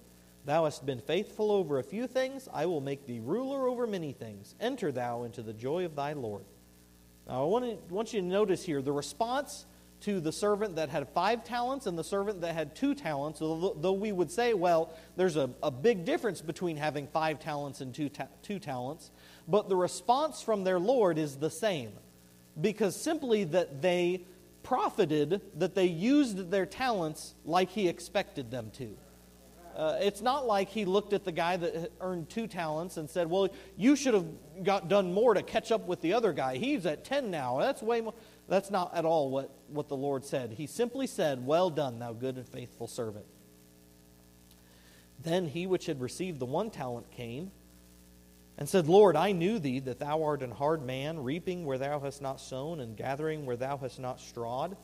[0.46, 4.12] Thou hast been faithful over a few things, I will make thee ruler over many
[4.12, 4.56] things.
[4.60, 6.44] Enter thou into the joy of thy Lord.
[7.28, 9.66] Now, I want, to, want you to notice here the response
[10.02, 13.98] to the servant that had five talents and the servant that had two talents, though
[13.98, 18.10] we would say, well, there's a, a big difference between having five talents and two,
[18.10, 19.12] ta- two talents,
[19.48, 21.94] but the response from their Lord is the same
[22.60, 24.26] because simply that they
[24.62, 28.98] profited, that they used their talents like he expected them to.
[29.76, 33.30] Uh, it's not like he looked at the guy that earned two talents and said,
[33.30, 34.28] Well, you should have
[34.64, 36.58] got done more to catch up with the other guy.
[36.58, 37.60] He's at 10 now.
[37.60, 38.14] That's way more.
[38.48, 40.52] That's not at all what, what the Lord said.
[40.52, 43.26] He simply said, Well done, thou good and faithful servant.
[45.24, 47.52] Then he which had received the one talent came
[48.58, 52.00] and said, Lord, I knew thee that thou art an hard man, reaping where thou
[52.00, 54.78] hast not sown, and gathering where thou hast not strawed.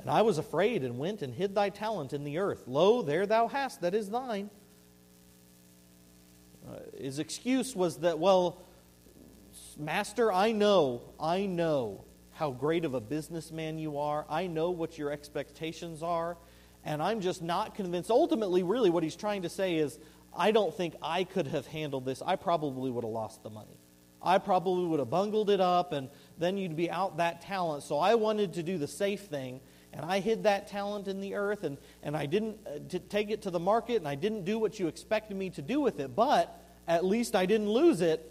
[0.00, 2.64] And I was afraid, and went and hid thy talent in the earth.
[2.66, 4.50] Lo, there thou hast, that is thine.
[6.68, 8.62] Uh, his excuse was that, well,
[9.78, 14.26] Master, I know, I know how great of a businessman you are.
[14.28, 16.36] I know what your expectations are.
[16.84, 18.10] And I'm just not convinced.
[18.10, 19.98] Ultimately, really, what he's trying to say is,
[20.36, 22.22] I don't think I could have handled this.
[22.24, 23.78] I probably would have lost the money.
[24.22, 27.82] I probably would have bungled it up, and then you'd be out that talent.
[27.82, 29.60] So I wanted to do the safe thing,
[29.96, 33.42] and I hid that talent in the earth, and, and I didn't uh, take it
[33.42, 36.14] to the market, and I didn't do what you expected me to do with it,
[36.14, 38.30] but at least I didn't lose it.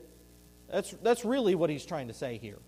[0.72, 2.59] That's, that's really what he's trying to say here.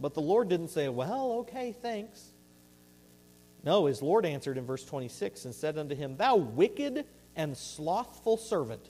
[0.00, 2.24] But the Lord didn't say, Well, okay, thanks.
[3.64, 8.36] No, his Lord answered in verse 26 and said unto him, Thou wicked and slothful
[8.36, 8.88] servant,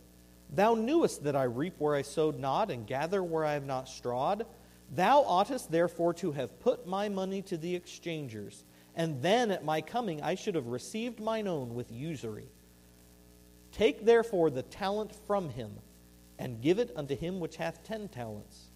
[0.50, 3.88] thou knewest that I reap where I sowed not, and gather where I have not
[3.88, 4.44] strawed.
[4.90, 8.64] Thou oughtest therefore to have put my money to the exchangers,
[8.96, 12.48] and then at my coming I should have received mine own with usury.
[13.72, 15.72] Take therefore the talent from him,
[16.38, 18.70] and give it unto him which hath ten talents.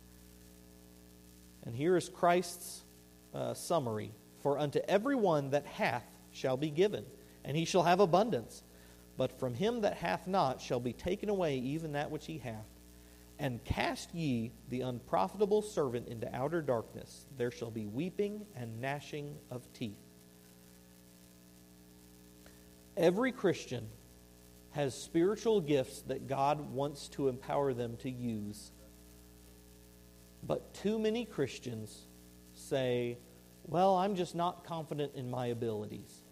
[1.65, 2.83] And here is Christ's
[3.33, 7.05] uh, summary For unto every one that hath shall be given,
[7.45, 8.63] and he shall have abundance.
[9.17, 12.67] But from him that hath not shall be taken away even that which he hath.
[13.39, 17.27] And cast ye the unprofitable servant into outer darkness.
[17.37, 19.99] There shall be weeping and gnashing of teeth.
[22.97, 23.89] Every Christian
[24.73, 28.73] has spiritual gifts that God wants to empower them to use.
[30.43, 32.07] But too many Christians
[32.55, 33.19] say,
[33.65, 36.23] Well, I'm just not confident in my abilities.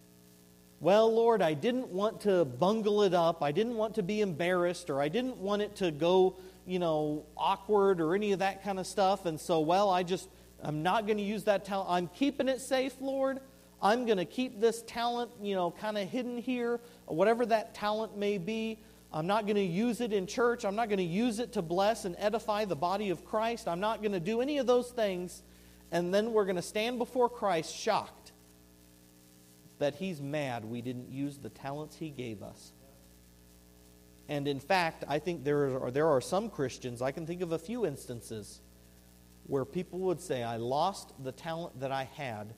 [0.81, 3.43] Well, Lord, I didn't want to bungle it up.
[3.43, 6.37] I didn't want to be embarrassed, or I didn't want it to go,
[6.67, 9.27] you know, awkward or any of that kind of stuff.
[9.27, 10.29] And so, well, I just,
[10.63, 11.91] I'm not going to use that talent.
[11.91, 13.41] I'm keeping it safe, Lord.
[13.83, 18.17] I'm going to keep this talent, you know, kind of hidden here, whatever that talent
[18.17, 18.79] may be.
[19.13, 20.65] I'm not going to use it in church.
[20.65, 23.67] I'm not going to use it to bless and edify the body of Christ.
[23.67, 25.43] I'm not going to do any of those things.
[25.91, 28.33] And then we're going to stand before Christ shocked
[29.79, 32.73] that he's mad we didn't use the talents he gave us.
[34.31, 37.51] And in fact, I think there are, there are some Christians, I can think of
[37.51, 38.61] a few instances,
[39.49, 42.55] where people would say, I lost the talent that I had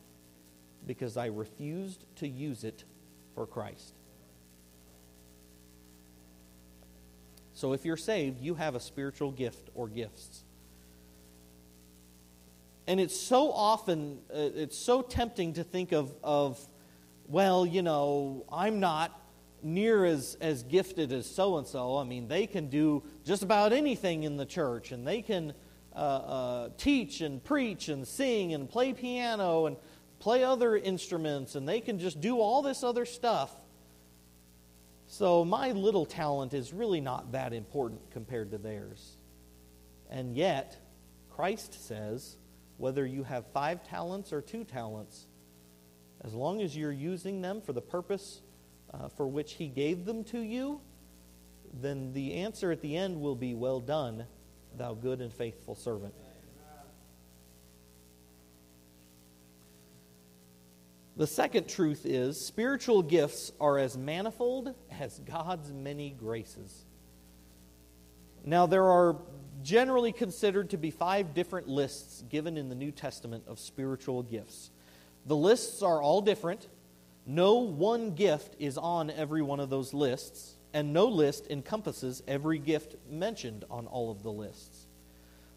[0.86, 2.84] because I refused to use it
[3.34, 3.94] for Christ.
[7.54, 10.44] So if you're saved, you have a spiritual gift or gifts.
[12.86, 16.60] And it's so often, uh, it's so tempting to think of, of,
[17.28, 19.18] well, you know, I'm not
[19.62, 21.96] near as, as gifted as so and so.
[21.96, 25.54] I mean, they can do just about anything in the church, and they can
[25.94, 29.76] uh, uh, teach and preach and sing and play piano and
[30.18, 33.52] play other instruments, and they can just do all this other stuff.
[35.06, 39.18] So my little talent is really not that important compared to theirs.
[40.08, 40.76] And yet,
[41.30, 42.36] Christ says,
[42.78, 45.26] whether you have five talents or two talents,
[46.22, 48.40] as long as you're using them for the purpose
[48.94, 50.80] uh, for which He gave them to you,
[51.80, 54.26] then the answer at the end will be, Well done,
[54.76, 56.14] thou good and faithful servant.
[61.16, 66.86] The second truth is spiritual gifts are as manifold as God's many graces.
[68.44, 69.16] Now, there are
[69.62, 74.70] generally considered to be five different lists given in the New Testament of spiritual gifts.
[75.26, 76.66] The lists are all different.
[77.26, 82.58] No one gift is on every one of those lists, and no list encompasses every
[82.58, 84.86] gift mentioned on all of the lists.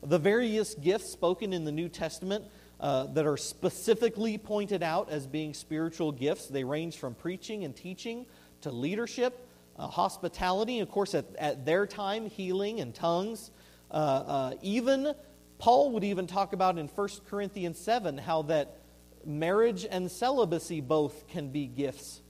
[0.04, 2.46] The various gifts spoken in the New Testament
[2.80, 6.48] uh, that are specifically pointed out as being spiritual gifts.
[6.48, 8.28] They range from preaching and teaching
[8.62, 9.48] to leadership,
[9.78, 13.50] uh, hospitality, of course, at, at their time, healing and tongues.
[13.90, 15.16] Uh, uh even
[15.58, 18.78] Paul would even talk about in 1 Corinthians 7 how that
[19.26, 22.22] marriage and celibacy both can be gifts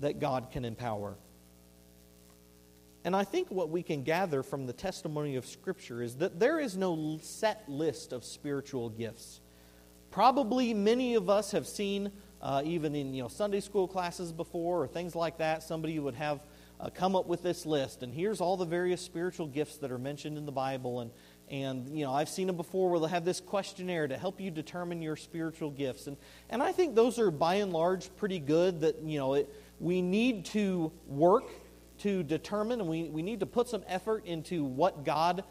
[0.00, 1.16] that God can empower.
[3.04, 6.58] And I think what we can gather from the testimony of Scripture is that there
[6.58, 9.40] is no set list of spiritual gifts.
[10.10, 14.82] Probably many of us have seen uh, even in you know Sunday school classes before
[14.82, 15.62] or things like that.
[15.62, 16.40] Somebody would have
[16.80, 19.98] uh, come up with this list, and here's all the various spiritual gifts that are
[19.98, 21.00] mentioned in the Bible.
[21.00, 21.10] And
[21.50, 24.50] and you know I've seen them before where they'll have this questionnaire to help you
[24.50, 26.06] determine your spiritual gifts.
[26.06, 26.16] And
[26.50, 28.80] and I think those are by and large pretty good.
[28.80, 31.44] That you know it, we need to work
[31.98, 35.44] to determine, and we, we need to put some effort into what God,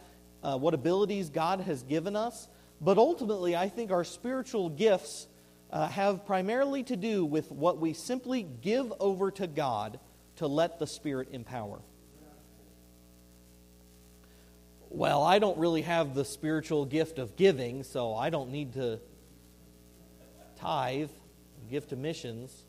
[0.43, 2.48] uh, what abilities God has given us.
[2.80, 5.28] But ultimately, I think our spiritual gifts
[5.72, 10.00] uh, have primarily to do with what we simply give over to God
[10.38, 11.80] to let the Spirit empower.
[14.98, 19.00] Well, I don't really have the spiritual gift of giving, so I don't need to
[20.56, 21.12] tithe,
[21.70, 22.64] give to missions.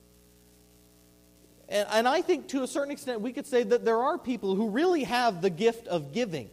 [1.70, 4.54] And, and I think to a certain extent we could say that there are people
[4.54, 6.50] who really have the gift of giving,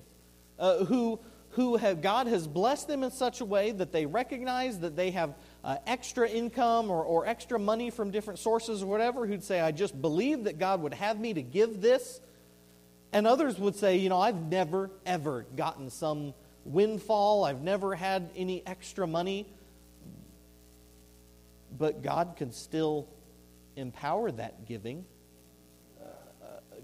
[0.57, 1.19] uh, who,
[1.49, 5.11] who have, God has blessed them in such a way that they recognize that they
[5.11, 9.59] have uh, extra income or, or extra money from different sources or whatever, who'd say,
[9.59, 12.21] I just believe that God would have me to give this.
[13.13, 16.33] And others would say, you know, I've never, ever gotten some
[16.65, 19.47] windfall, I've never had any extra money.
[21.77, 23.07] But God can still
[23.75, 25.05] empower that giving.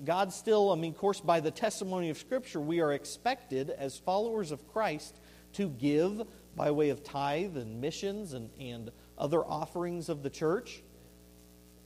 [0.03, 3.99] God still, I mean, of course, by the testimony of Scripture, we are expected as
[3.99, 5.15] followers of Christ
[5.53, 6.23] to give
[6.55, 10.81] by way of tithe and missions and, and other offerings of the church.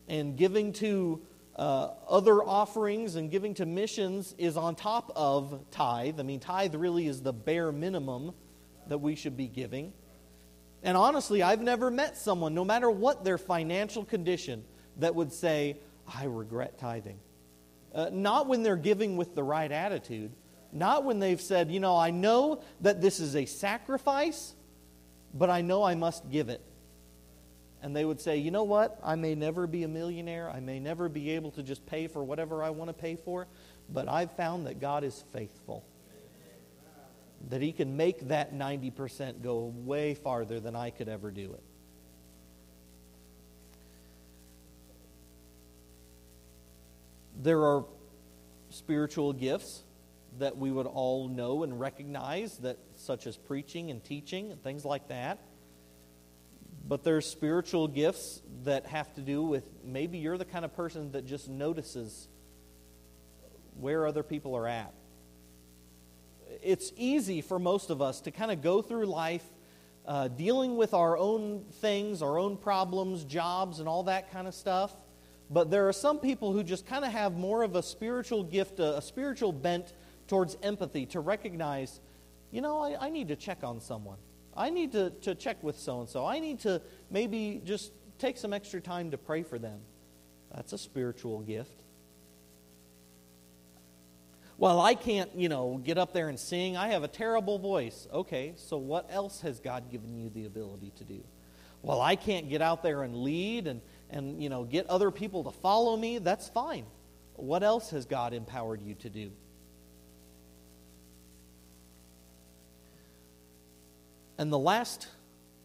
[0.08, 1.22] And giving to
[1.56, 6.20] uh, other offerings and giving to missions is on top of tithe.
[6.20, 8.34] I mean, tithe really is the bare minimum
[8.88, 9.94] that we should be giving.
[10.84, 14.64] And honestly, I've never met someone, no matter what their financial condition,
[14.98, 15.78] that would say,
[16.08, 17.20] I regret tithing.
[17.94, 20.32] Uh, not when they're giving with the right attitude,
[20.72, 24.54] not when they've said, you know, I know that this is a sacrifice,
[25.34, 26.62] but I know I must give it.
[27.86, 29.00] And they would say, you know what?
[29.04, 30.50] I may never be a millionaire.
[30.50, 33.46] I may never be able to just pay for whatever I want to pay for,
[33.94, 35.86] but I've found that God is faithful.
[37.50, 41.64] That He can make that 90% go way farther than I could ever do it.
[47.44, 47.86] There are
[48.72, 49.84] spiritual gifts
[50.40, 54.86] that we would all know and recognize that such as preaching and teaching and things
[54.86, 55.38] like that.
[56.88, 61.12] But there's spiritual gifts that have to do with maybe you're the kind of person
[61.14, 62.28] that just notices
[63.80, 64.94] where other people are at.
[66.62, 69.44] It's easy for most of us to kind of go through life
[70.06, 74.54] uh, dealing with our own things, our own problems, jobs, and all that kind of
[74.54, 74.96] stuff.
[75.50, 78.80] But there are some people who just kind of have more of a spiritual gift,
[78.80, 79.94] a, a spiritual bent
[80.28, 82.00] towards empathy to recognize,
[82.52, 84.18] you know, I, I need to check on someone.
[84.56, 86.26] I need to, to check with so and so.
[86.26, 89.80] I need to maybe just take some extra time to pray for them.
[90.54, 91.82] That's a spiritual gift.
[94.58, 96.78] Well, I can't, you know, get up there and sing.
[96.78, 98.08] I have a terrible voice.
[98.14, 101.22] Okay, so what else has God given you the ability to do?
[101.82, 105.44] Well, I can't get out there and lead and, and you know, get other people
[105.44, 106.20] to follow me.
[106.20, 106.86] That's fine.
[107.36, 109.32] What else has God empowered you to do?
[114.38, 115.08] And the last,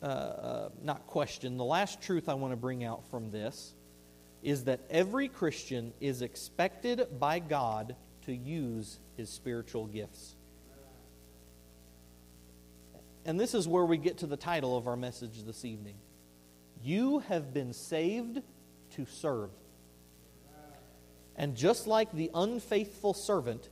[0.03, 3.75] uh, uh, not question, the last truth I want to bring out from this
[4.43, 10.35] is that every Christian is expected by God to use his spiritual gifts.
[13.25, 15.97] And this is where we get to the title of our message this evening.
[16.83, 18.41] You have been saved
[18.93, 19.51] to serve.
[21.37, 23.69] And just like the unfaithful servant,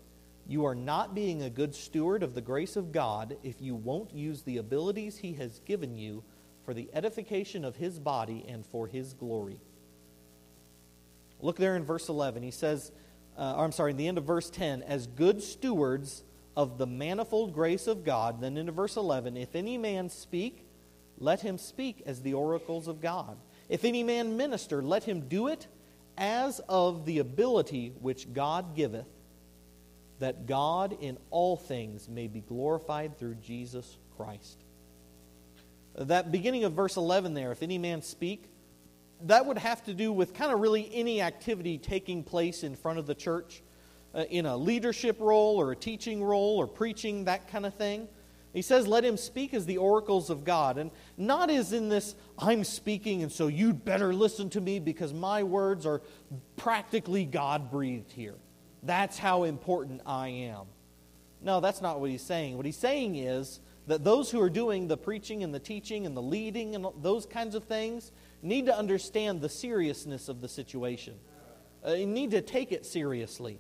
[0.49, 4.15] you are not being a good steward of the grace of God if you won't
[4.15, 6.25] use the abilities He has given you
[6.65, 9.61] for the edification of His body and for His glory.
[11.41, 12.43] Look there in verse 11.
[12.43, 12.91] He says,
[13.37, 16.25] uh, I'm sorry, in the end of verse 10, as good stewards
[16.57, 18.41] of the manifold grace of God.
[18.41, 20.67] Then into verse 11, if any man speak,
[21.19, 23.37] let him speak as the oracles of God.
[23.69, 25.67] If any man minister, let him do it
[26.17, 29.07] as of the ability which God giveth
[30.19, 34.65] that God in all things may be glorified through Jesus Christ.
[35.95, 38.45] That beginning of verse 11 there, if any man speak,
[39.23, 42.99] that would have to do with kind of really any activity taking place in front
[42.99, 43.63] of the church
[44.15, 48.09] uh, in a leadership role or a teaching role or preaching, that kind of thing.
[48.53, 50.79] He says, Let him speak as the oracles of God.
[50.79, 55.13] And not as in this, I'm speaking, and so you'd better listen to me because
[55.13, 56.03] my words are
[56.57, 58.37] practically God breathed here.
[58.83, 60.67] That's how important I am.
[61.41, 62.57] No, that's not what he's saying.
[62.57, 66.17] What he's saying is that those who are doing the preaching and the teaching and
[66.17, 68.13] the leading and those kinds of things,
[68.43, 71.15] need to understand the seriousness of the situation.
[71.87, 73.59] Uh, you need to take it seriously.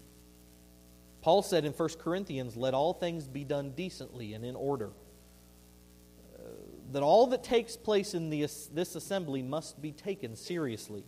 [1.23, 4.91] Paul said in 1 Corinthians, Let all things be done decently and in order.
[6.95, 8.43] That all that takes place in the,
[8.73, 11.03] this assembly must be taken seriously.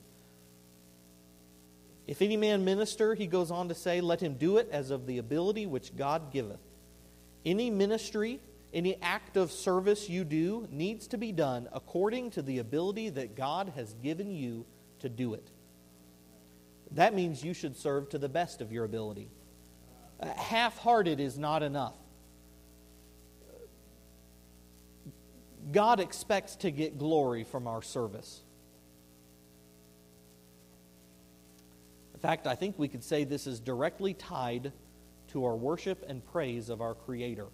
[2.09, 5.07] If any man minister, he goes on to say, let him do it as of
[5.07, 6.59] the ability which God giveth.
[7.45, 8.41] Any ministry,
[8.75, 13.37] any act of service you do needs to be done according to the ability that
[13.37, 14.67] God has given you
[14.99, 15.49] to do it.
[16.91, 19.31] That means you should serve to the best of your ability.
[20.19, 21.95] Uh, Half hearted is not enough.
[25.77, 28.41] God expects to get glory from our service.
[32.15, 34.73] In fact, I think we could say this is directly tied
[35.33, 37.49] to our worship and praise of our Creator.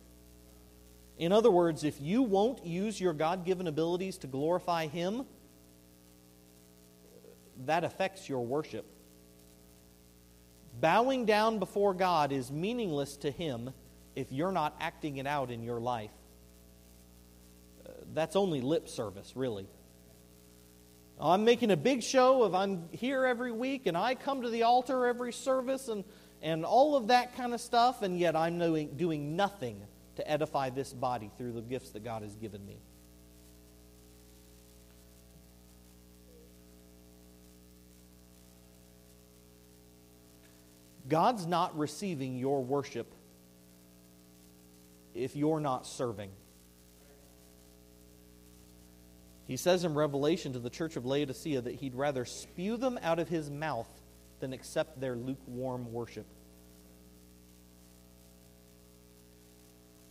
[1.18, 5.26] In other words, if you won't use your God given abilities to glorify Him,
[7.64, 8.86] that affects your worship.
[10.80, 13.72] Bowing down before God is meaningless to Him
[14.14, 16.12] if you're not acting it out in your life.
[18.14, 19.66] That's only lip service, really.
[21.20, 24.64] I'm making a big show of I'm here every week and I come to the
[24.64, 26.04] altar every service and,
[26.42, 29.80] and all of that kind of stuff, and yet I'm doing, doing nothing
[30.16, 32.76] to edify this body through the gifts that God has given me.
[41.08, 43.12] God's not receiving your worship
[45.14, 46.30] if you're not serving.
[49.46, 53.18] He says in Revelation to the church of Laodicea that he'd rather spew them out
[53.18, 53.88] of his mouth
[54.40, 56.26] than accept their lukewarm worship.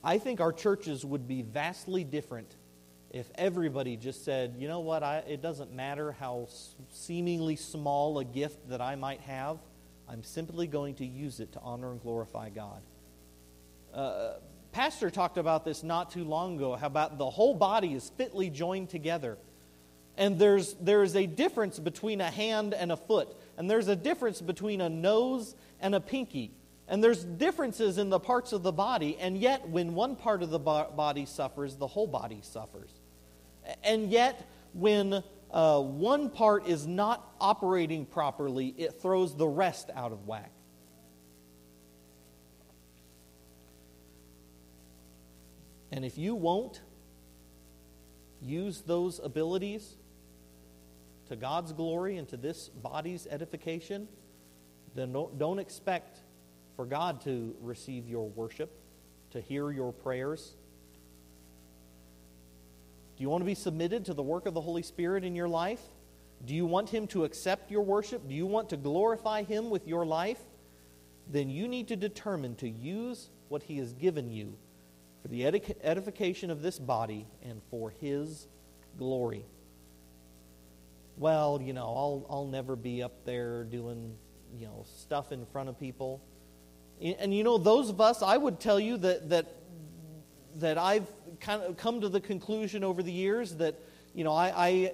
[0.03, 2.55] I think our churches would be vastly different
[3.11, 6.47] if everybody just said, you know what, I, it doesn't matter how
[6.91, 9.59] seemingly small a gift that I might have,
[10.07, 12.81] I'm simply going to use it to honor and glorify God.
[13.93, 14.33] Uh,
[14.71, 18.49] Pastor talked about this not too long ago, how about the whole body is fitly
[18.49, 19.37] joined together.
[20.17, 23.35] And there's, there's a difference between a hand and a foot.
[23.57, 26.51] And there's a difference between a nose and a pinky.
[26.87, 29.17] And there's differences in the parts of the body.
[29.19, 32.91] And yet, when one part of the body suffers, the whole body suffers.
[33.83, 40.11] And yet, when uh, one part is not operating properly, it throws the rest out
[40.11, 40.51] of whack.
[45.91, 46.81] And if you won't
[48.41, 49.95] use those abilities
[51.27, 54.07] to God's glory and to this body's edification,
[54.95, 56.19] then don't, don't expect
[56.75, 58.71] for God to receive your worship,
[59.31, 60.55] to hear your prayers.
[63.17, 65.47] Do you want to be submitted to the work of the Holy Spirit in your
[65.47, 65.81] life?
[66.45, 68.27] Do you want Him to accept your worship?
[68.27, 70.39] Do you want to glorify Him with your life?
[71.29, 74.55] Then you need to determine to use what He has given you
[75.21, 78.47] for the edification of this body and for his
[78.97, 79.45] glory.
[81.17, 84.15] Well, you know, I'll, I'll never be up there doing,
[84.57, 86.21] you know, stuff in front of people.
[87.01, 89.45] And, you know, those of us, I would tell you that, that,
[90.55, 91.07] that I've
[91.39, 93.75] kind of come to the conclusion over the years that,
[94.15, 94.91] you know, I, I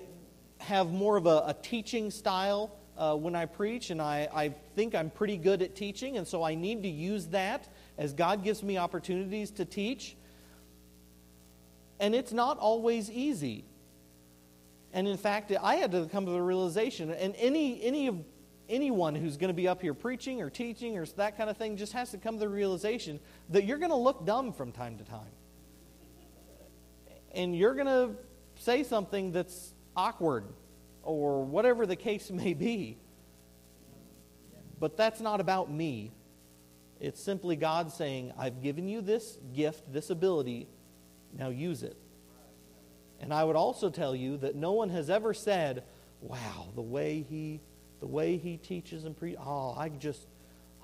[0.59, 4.95] have more of a, a teaching style uh, when I preach, and I, I think
[4.95, 7.67] I'm pretty good at teaching, and so I need to use that
[7.97, 10.16] as God gives me opportunities to teach.
[11.99, 13.65] And it's not always easy.
[14.93, 18.23] And in fact, I had to come to the realization, and any, any of
[18.69, 21.77] anyone who's going to be up here preaching or teaching or that kind of thing
[21.77, 23.19] just has to come to the realization
[23.49, 25.31] that you're going to look dumb from time to time.
[27.33, 28.15] And you're going to
[28.55, 30.45] say something that's awkward
[31.03, 32.97] or whatever the case may be.
[34.79, 36.11] But that's not about me.
[36.99, 40.67] It's simply God saying, I've given you this gift, this ability,
[41.33, 41.97] now use it.
[43.19, 45.83] And I would also tell you that no one has ever said,
[46.21, 47.61] wow, the way he,
[47.99, 50.27] the way he teaches and preaches, oh, I just,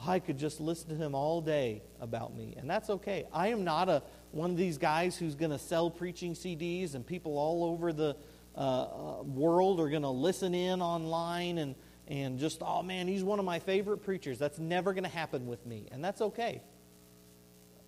[0.05, 2.55] I could just listen to him all day about me.
[2.57, 3.25] And that's okay.
[3.31, 7.05] I am not a, one of these guys who's going to sell preaching CDs and
[7.05, 8.15] people all over the
[8.55, 11.75] uh, uh world are going to listen in online and,
[12.07, 14.37] and just, oh man, he's one of my favorite preachers.
[14.37, 15.87] That's never going to happen with me.
[15.91, 16.61] And that's okay.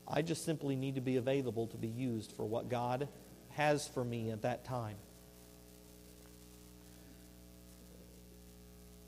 [0.08, 3.08] I just simply need to be available to be used for what God
[3.52, 4.98] has for me at that time.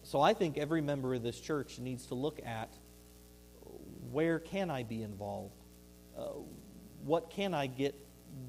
[0.03, 2.73] So I think every member of this church needs to look at
[4.11, 5.61] where can I be involved?
[6.17, 6.29] Uh,
[7.03, 7.93] what can I get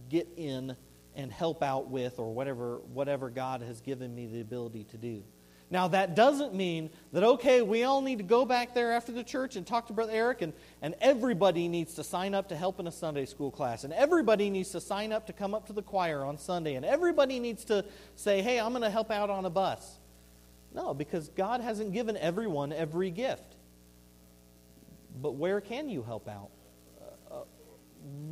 [0.09, 0.77] get in
[1.15, 5.23] and help out with or whatever, whatever God has given me the ability to do.
[5.71, 9.23] Now, that doesn't mean that, okay, we all need to go back there after the
[9.23, 12.81] church and talk to Brother Eric, and, and everybody needs to sign up to help
[12.81, 15.75] in a Sunday school class, and everybody needs to sign up to come up to
[15.75, 17.85] the choir on Sunday, and everybody needs to
[18.17, 19.99] say, hey, I'm going to help out on a bus.
[20.75, 23.57] No, because God hasn't given everyone every gift.
[25.21, 26.49] But where can you help out?
[26.99, 27.45] Uh, uh,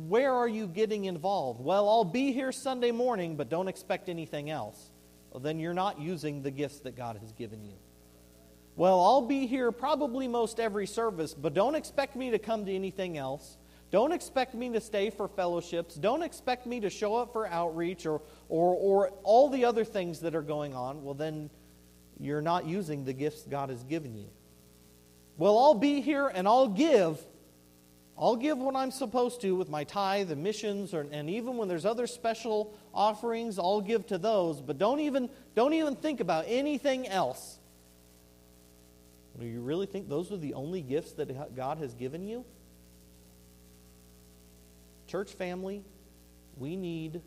[0.07, 1.59] where are you getting involved?
[1.59, 4.91] Well, I'll be here Sunday morning, but don't expect anything else
[5.31, 7.75] well, then you're not using the gifts that God has given you.
[8.75, 12.73] Well, I'll be here probably most every service, but don't expect me to come to
[12.73, 13.57] anything else.
[13.89, 15.95] Don't expect me to stay for fellowships.
[15.95, 20.19] Don't expect me to show up for outreach or, or, or all the other things
[20.19, 21.03] that are going on.
[21.03, 21.49] Well, then
[22.19, 24.27] you're not using the gifts God has given you.
[25.37, 27.19] Well, I'll be here and I'll give,
[28.19, 31.67] I'll give what I'm supposed to with my tithe and missions, or, and even when
[31.67, 34.59] there's other special offerings, I'll give to those.
[34.59, 37.59] But don't even, don't even think about anything else.
[39.39, 42.43] Do you really think those are the only gifts that God has given you?
[45.05, 45.83] Church family,
[46.57, 47.21] we need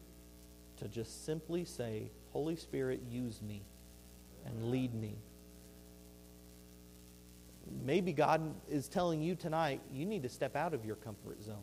[0.79, 3.63] to just simply say, Holy Spirit, use me
[4.45, 5.15] and lead me
[7.85, 11.63] maybe God is telling you tonight, you need to step out of your comfort zone.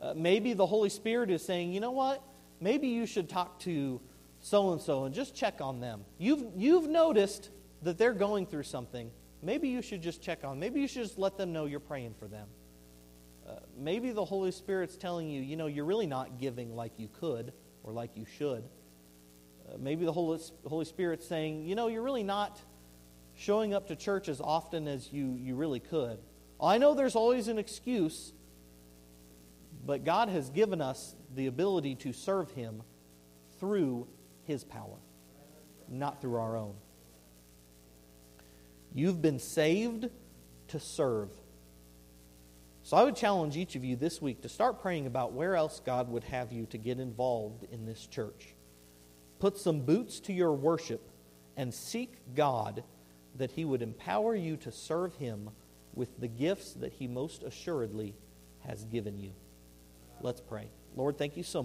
[0.00, 2.22] Uh, maybe the Holy Spirit is saying, you know what?
[2.60, 4.00] Maybe you should talk to
[4.40, 6.04] so and so and just check on them.
[6.18, 7.50] You've, you've noticed
[7.82, 9.10] that they're going through something.
[9.42, 10.58] Maybe you should just check on.
[10.58, 12.48] Maybe you should just let them know you're praying for them.
[13.46, 17.08] Uh, maybe the Holy Spirit's telling you, you know, you're really not giving like you
[17.20, 17.52] could
[17.82, 18.64] or like you should.
[19.68, 22.60] Uh, maybe the Holy, Holy Spirit's saying, you know, you're really not
[23.38, 26.18] showing up to church as often as you, you really could.
[26.60, 28.32] I know there's always an excuse,
[29.86, 32.82] but God has given us the ability to serve Him
[33.60, 34.08] through
[34.42, 34.98] His power,
[35.88, 36.74] not through our own.
[38.92, 40.08] You've been saved
[40.68, 41.30] to serve.
[42.82, 45.80] So I would challenge each of you this week to start praying about where else
[45.84, 48.54] God would have you to get involved in this church.
[49.38, 51.08] Put some boots to your worship
[51.56, 52.82] and seek God
[53.38, 55.50] that He would empower you to serve Him
[55.94, 58.14] with the gifts that He most assuredly
[58.60, 59.32] has given you.
[60.20, 60.68] Let's pray.
[60.96, 61.56] Lord, thank you so much.